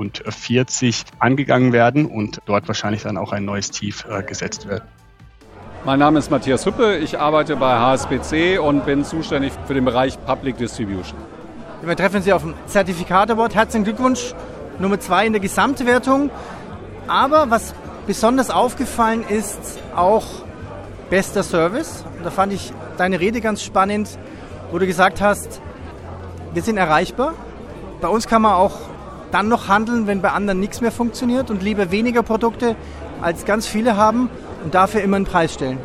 angegangen 1.19 1.73
werden 1.73 2.05
und 2.05 2.41
dort 2.45 2.67
wahrscheinlich 2.67 3.03
dann 3.03 3.17
auch 3.17 3.31
ein 3.31 3.45
neues 3.45 3.71
Tief 3.71 4.05
äh, 4.09 4.23
gesetzt 4.23 4.67
wird. 4.67 4.83
Mein 5.85 5.99
Name 5.99 6.19
ist 6.19 6.29
Matthias 6.29 6.65
Hüppe, 6.65 6.97
ich 6.97 7.17
arbeite 7.17 7.55
bei 7.55 7.77
HSBC 7.77 8.59
und 8.59 8.85
bin 8.85 9.05
zuständig 9.05 9.53
für 9.65 9.73
den 9.73 9.85
Bereich 9.85 10.17
Public 10.25 10.57
Distribution. 10.57 11.17
Wir 11.81 11.95
treffen 11.95 12.21
Sie 12.21 12.33
auf 12.33 12.41
dem 12.41 12.53
Zertifikat 12.65 13.31
Award. 13.31 13.55
Herzlichen 13.55 13.85
Glückwunsch, 13.85 14.33
Nummer 14.79 14.99
zwei 14.99 15.25
in 15.25 15.31
der 15.31 15.41
Gesamtwertung. 15.41 16.29
Aber 17.07 17.49
was 17.49 17.73
besonders 18.05 18.49
aufgefallen 18.49 19.23
ist, 19.27 19.79
auch 19.95 20.25
bester 21.10 21.43
Service. 21.43 22.04
Und 22.17 22.26
da 22.26 22.32
fand 22.32 22.54
ich 22.54 22.74
deine 22.98 23.19
Rede 23.19 23.41
ganz 23.41 23.63
spannend, 23.63 24.10
wo 24.72 24.80
du 24.80 24.86
gesagt 24.86 25.22
hast, 25.22 25.62
wir 26.54 26.62
sind 26.62 26.78
erreichbar. 26.78 27.34
Bei 28.02 28.08
uns 28.08 28.28
kann 28.28 28.41
man 28.41 28.54
auch 28.54 28.74
dann 29.32 29.48
noch 29.48 29.67
handeln, 29.67 30.08
wenn 30.08 30.22
bei 30.22 30.32
anderen 30.32 30.60
nichts 30.60 30.82
mehr 30.82 30.91
funktioniert 30.91 31.52
und 31.52 31.62
lieber 31.62 31.91
weniger 31.91 32.24
Produkte 32.24 32.76
als 33.22 33.45
ganz 33.45 33.67
viele 33.67 33.98
haben 33.98 34.30
und 34.63 34.74
dafür 34.74 35.02
immer 35.02 35.17
einen 35.17 35.26
Preis 35.26 35.54
stellen. 35.54 35.78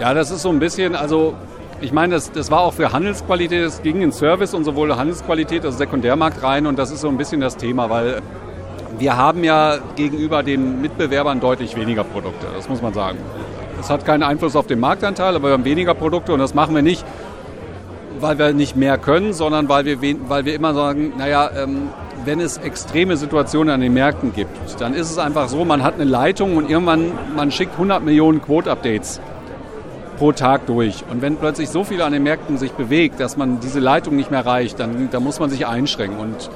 Ja, 0.00 0.14
das 0.14 0.30
ist 0.30 0.42
so 0.42 0.48
ein 0.48 0.58
bisschen, 0.58 0.96
also 0.96 1.34
ich 1.80 1.92
meine, 1.92 2.14
das, 2.14 2.32
das 2.32 2.50
war 2.50 2.60
auch 2.60 2.74
für 2.74 2.92
Handelsqualität, 2.92 3.62
es 3.62 3.82
ging 3.82 4.02
in 4.02 4.12
Service 4.12 4.54
und 4.54 4.64
sowohl 4.64 4.96
Handelsqualität, 4.96 5.64
also 5.64 5.76
Sekundärmarkt 5.76 6.42
rein 6.42 6.66
und 6.66 6.78
das 6.78 6.90
ist 6.90 7.02
so 7.02 7.08
ein 7.08 7.16
bisschen 7.16 7.40
das 7.40 7.56
Thema, 7.56 7.90
weil 7.90 8.22
wir 8.98 9.16
haben 9.16 9.44
ja 9.44 9.78
gegenüber 9.96 10.42
den 10.42 10.80
Mitbewerbern 10.80 11.40
deutlich 11.40 11.76
weniger 11.76 12.04
Produkte, 12.04 12.46
das 12.54 12.68
muss 12.68 12.82
man 12.82 12.92
sagen. 12.92 13.18
Das 13.80 13.88
hat 13.88 14.04
keinen 14.04 14.22
Einfluss 14.22 14.56
auf 14.56 14.66
den 14.66 14.78
Marktanteil, 14.78 15.34
aber 15.34 15.48
wir 15.48 15.52
haben 15.54 15.64
weniger 15.64 15.94
Produkte 15.94 16.34
und 16.34 16.38
das 16.38 16.52
machen 16.52 16.74
wir 16.74 16.82
nicht, 16.82 17.02
weil 18.20 18.38
wir 18.38 18.52
nicht 18.52 18.76
mehr 18.76 18.98
können, 18.98 19.32
sondern 19.32 19.70
weil 19.70 19.86
wir, 19.86 19.98
weil 20.28 20.44
wir 20.44 20.54
immer 20.54 20.74
sagen, 20.74 21.14
naja, 21.16 21.50
ähm, 21.56 21.88
wenn 22.26 22.40
es 22.40 22.58
extreme 22.58 23.16
Situationen 23.16 23.72
an 23.72 23.80
den 23.80 23.94
Märkten 23.94 24.34
gibt, 24.34 24.50
dann 24.80 24.92
ist 24.92 25.10
es 25.10 25.16
einfach 25.16 25.48
so, 25.48 25.64
man 25.64 25.82
hat 25.82 25.94
eine 25.94 26.04
Leitung 26.04 26.58
und 26.58 26.68
irgendwann, 26.68 27.12
man 27.34 27.50
schickt 27.50 27.72
100 27.72 28.04
Millionen 28.04 28.42
Quote-Updates 28.42 29.18
pro 30.18 30.32
Tag 30.32 30.66
durch. 30.66 31.02
Und 31.10 31.22
wenn 31.22 31.36
plötzlich 31.36 31.70
so 31.70 31.82
viel 31.82 32.02
an 32.02 32.12
den 32.12 32.22
Märkten 32.22 32.58
sich 32.58 32.72
bewegt, 32.72 33.18
dass 33.18 33.38
man 33.38 33.60
diese 33.60 33.80
Leitung 33.80 34.14
nicht 34.14 34.30
mehr 34.30 34.44
reicht, 34.44 34.78
dann, 34.78 35.08
dann 35.10 35.24
muss 35.24 35.40
man 35.40 35.48
sich 35.48 35.66
einschränken. 35.66 36.20
Und 36.20 36.50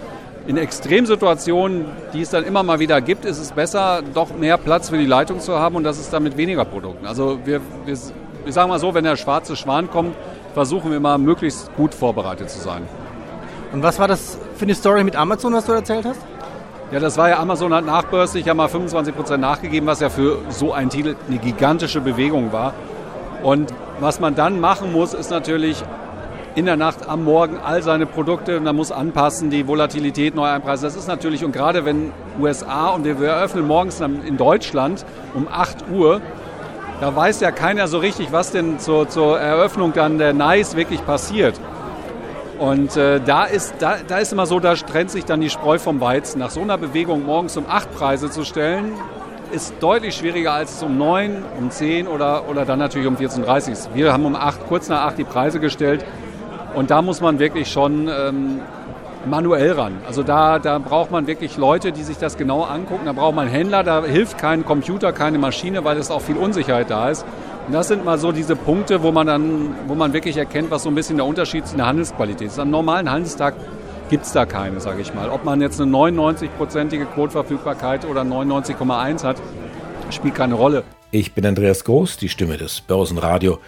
in 0.46 0.56
Extremsituationen, 0.56 1.86
die 2.12 2.20
es 2.20 2.30
dann 2.30 2.44
immer 2.44 2.62
mal 2.62 2.78
wieder 2.78 3.00
gibt, 3.00 3.24
ist 3.24 3.38
es 3.38 3.52
besser, 3.52 4.02
doch 4.12 4.36
mehr 4.36 4.58
Platz 4.58 4.90
für 4.90 4.98
die 4.98 5.06
Leitung 5.06 5.40
zu 5.40 5.58
haben 5.58 5.76
und 5.76 5.84
das 5.84 5.98
ist 5.98 6.12
dann 6.12 6.22
mit 6.22 6.36
weniger 6.36 6.64
Produkten. 6.64 7.06
Also 7.06 7.38
wir, 7.44 7.60
wir, 7.86 7.96
wir 8.44 8.52
sagen 8.52 8.68
mal 8.68 8.78
so, 8.78 8.92
wenn 8.94 9.04
der 9.04 9.16
schwarze 9.16 9.56
Schwan 9.56 9.90
kommt, 9.90 10.14
versuchen 10.52 10.90
wir 10.90 10.98
immer 10.98 11.18
möglichst 11.18 11.74
gut 11.76 11.94
vorbereitet 11.94 12.50
zu 12.50 12.58
sein. 12.58 12.82
Und 13.72 13.82
was 13.82 13.98
war 13.98 14.06
das 14.06 14.38
für 14.56 14.64
eine 14.64 14.74
Story 14.74 15.02
mit 15.02 15.16
Amazon, 15.16 15.54
was 15.54 15.64
du 15.64 15.72
erzählt 15.72 16.04
hast? 16.04 16.20
Ja, 16.92 17.00
das 17.00 17.16
war 17.16 17.30
ja 17.30 17.40
Amazon 17.40 17.72
hat 17.74 17.86
nachbörslich 17.86 18.44
ja 18.44 18.54
mal 18.54 18.68
25 18.68 19.16
Prozent 19.16 19.40
nachgegeben, 19.40 19.86
was 19.86 20.00
ja 20.00 20.10
für 20.10 20.38
so 20.50 20.72
einen 20.72 20.90
Titel 20.90 21.16
eine 21.26 21.38
gigantische 21.38 22.00
Bewegung 22.00 22.52
war. 22.52 22.74
Und 23.42 23.72
was 23.98 24.20
man 24.20 24.34
dann 24.34 24.60
machen 24.60 24.92
muss, 24.92 25.14
ist 25.14 25.30
natürlich 25.30 25.82
in 26.54 26.66
der 26.66 26.76
Nacht 26.76 27.08
am 27.08 27.24
Morgen 27.24 27.58
all 27.58 27.82
seine 27.82 28.06
Produkte 28.06 28.56
und 28.56 28.64
man 28.64 28.76
muss 28.76 28.92
anpassen, 28.92 29.50
die 29.50 29.66
Volatilität 29.66 30.34
neu 30.34 30.46
einpreisen. 30.46 30.84
Das 30.84 30.96
ist 30.96 31.08
natürlich, 31.08 31.44
und 31.44 31.52
gerade 31.52 31.84
wenn 31.84 32.12
USA 32.40 32.90
und 32.90 33.04
wir 33.04 33.20
eröffnen 33.20 33.66
morgens 33.66 34.00
in 34.00 34.36
Deutschland 34.36 35.04
um 35.34 35.48
8 35.50 35.90
Uhr, 35.92 36.20
da 37.00 37.14
weiß 37.14 37.40
ja 37.40 37.50
keiner 37.50 37.88
so 37.88 37.98
richtig, 37.98 38.28
was 38.30 38.52
denn 38.52 38.78
zur, 38.78 39.08
zur 39.08 39.38
Eröffnung 39.40 39.92
dann 39.92 40.18
der 40.18 40.32
NICE 40.32 40.76
wirklich 40.76 41.04
passiert. 41.04 41.60
Und 42.58 42.96
äh, 42.96 43.20
da, 43.20 43.44
ist, 43.44 43.74
da, 43.80 43.96
da 44.06 44.18
ist 44.18 44.32
immer 44.32 44.46
so, 44.46 44.60
da 44.60 44.74
trennt 44.74 45.10
sich 45.10 45.24
dann 45.24 45.40
die 45.40 45.50
Spreu 45.50 45.78
vom 45.80 46.00
Weizen. 46.00 46.38
Nach 46.38 46.50
so 46.50 46.60
einer 46.60 46.78
Bewegung 46.78 47.26
morgens 47.26 47.56
um 47.56 47.64
8 47.68 47.92
Preise 47.96 48.30
zu 48.30 48.44
stellen, 48.44 48.92
ist 49.50 49.74
deutlich 49.80 50.14
schwieriger 50.14 50.52
als 50.52 50.82
um 50.82 50.96
9, 50.96 51.42
um 51.58 51.70
10 51.70 52.06
oder, 52.06 52.48
oder 52.48 52.64
dann 52.64 52.78
natürlich 52.78 53.08
um 53.08 53.16
14.30 53.16 53.70
Uhr. 53.70 53.94
Wir 53.94 54.12
haben 54.12 54.24
um 54.24 54.36
8, 54.36 54.66
kurz 54.68 54.88
nach 54.88 55.02
8 55.02 55.18
die 55.18 55.24
Preise 55.24 55.58
gestellt. 55.58 56.04
Und 56.74 56.90
da 56.90 57.02
muss 57.02 57.20
man 57.20 57.38
wirklich 57.38 57.70
schon 57.70 58.08
ähm, 58.08 58.60
manuell 59.26 59.72
ran. 59.72 59.94
Also 60.06 60.22
da, 60.22 60.58
da 60.58 60.78
braucht 60.78 61.10
man 61.10 61.26
wirklich 61.26 61.56
Leute, 61.56 61.92
die 61.92 62.02
sich 62.02 62.18
das 62.18 62.36
genau 62.36 62.62
angucken. 62.62 63.06
Da 63.06 63.12
braucht 63.12 63.34
man 63.34 63.48
Händler, 63.48 63.82
da 63.82 64.04
hilft 64.04 64.38
kein 64.38 64.64
Computer, 64.64 65.12
keine 65.12 65.38
Maschine, 65.38 65.84
weil 65.84 65.96
es 65.98 66.10
auch 66.10 66.20
viel 66.20 66.36
Unsicherheit 66.36 66.90
da 66.90 67.10
ist. 67.10 67.24
Und 67.66 67.72
das 67.72 67.88
sind 67.88 68.04
mal 68.04 68.18
so 68.18 68.32
diese 68.32 68.56
Punkte, 68.56 69.02
wo 69.02 69.12
man 69.12 69.26
dann, 69.26 69.74
wo 69.86 69.94
man 69.94 70.12
wirklich 70.12 70.36
erkennt, 70.36 70.70
was 70.70 70.82
so 70.82 70.90
ein 70.90 70.94
bisschen 70.94 71.16
der 71.16 71.26
Unterschied 71.26 71.64
in 71.70 71.78
der 71.78 71.86
Handelsqualität 71.86 72.48
ist. 72.48 72.58
Am 72.58 72.70
normalen 72.70 73.10
Handelstag 73.10 73.54
gibt 74.10 74.26
es 74.26 74.32
da 74.32 74.44
keine, 74.44 74.80
sage 74.80 75.00
ich 75.00 75.14
mal. 75.14 75.30
Ob 75.30 75.44
man 75.44 75.60
jetzt 75.60 75.80
eine 75.80 75.90
99-prozentige 75.90 77.06
Quoteverfügbarkeit 77.06 78.04
oder 78.04 78.22
99,1 78.22 79.24
hat, 79.24 79.36
spielt 80.10 80.34
keine 80.34 80.54
Rolle. 80.54 80.84
Ich 81.10 81.32
bin 81.32 81.46
Andreas 81.46 81.84
Groß, 81.84 82.18
die 82.18 82.28
Stimme 82.28 82.58
des 82.58 82.82
Börsenradio. 82.82 83.58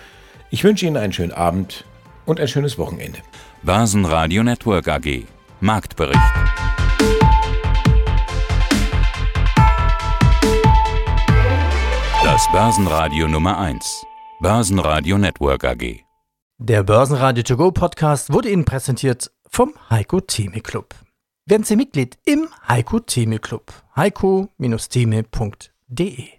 Ich 0.51 0.63
wünsche 0.63 0.85
Ihnen 0.85 0.97
einen 0.97 1.13
schönen 1.13 1.33
Abend 1.33 1.85
und 2.27 2.41
ein 2.41 2.49
schönes 2.49 2.77
Wochenende. 2.77 3.21
Börsenradio 3.63 4.43
Network 4.43 4.89
AG. 4.89 5.27
Marktbericht. 5.61 6.21
Das 12.23 12.47
Börsenradio 12.53 13.27
Nummer 13.29 13.59
1. 13.59 14.05
Börsenradio 14.41 15.17
Network 15.17 15.65
AG. 15.65 16.01
Der 16.59 16.83
Börsenradio 16.83 17.43
To 17.45 17.57
Go 17.57 17.71
Podcast 17.71 18.33
wurde 18.33 18.51
Ihnen 18.51 18.65
präsentiert 18.65 19.31
vom 19.49 19.75
Heiko 19.89 20.21
Theme 20.21 20.61
Club. 20.61 20.95
Werden 21.47 21.63
Sie 21.65 21.77
Mitglied 21.77 22.19
im 22.25 22.49
Heiko 22.69 22.99
Theme 23.01 23.39
Club. 23.39 23.73
heiko-theme.de 23.97 26.36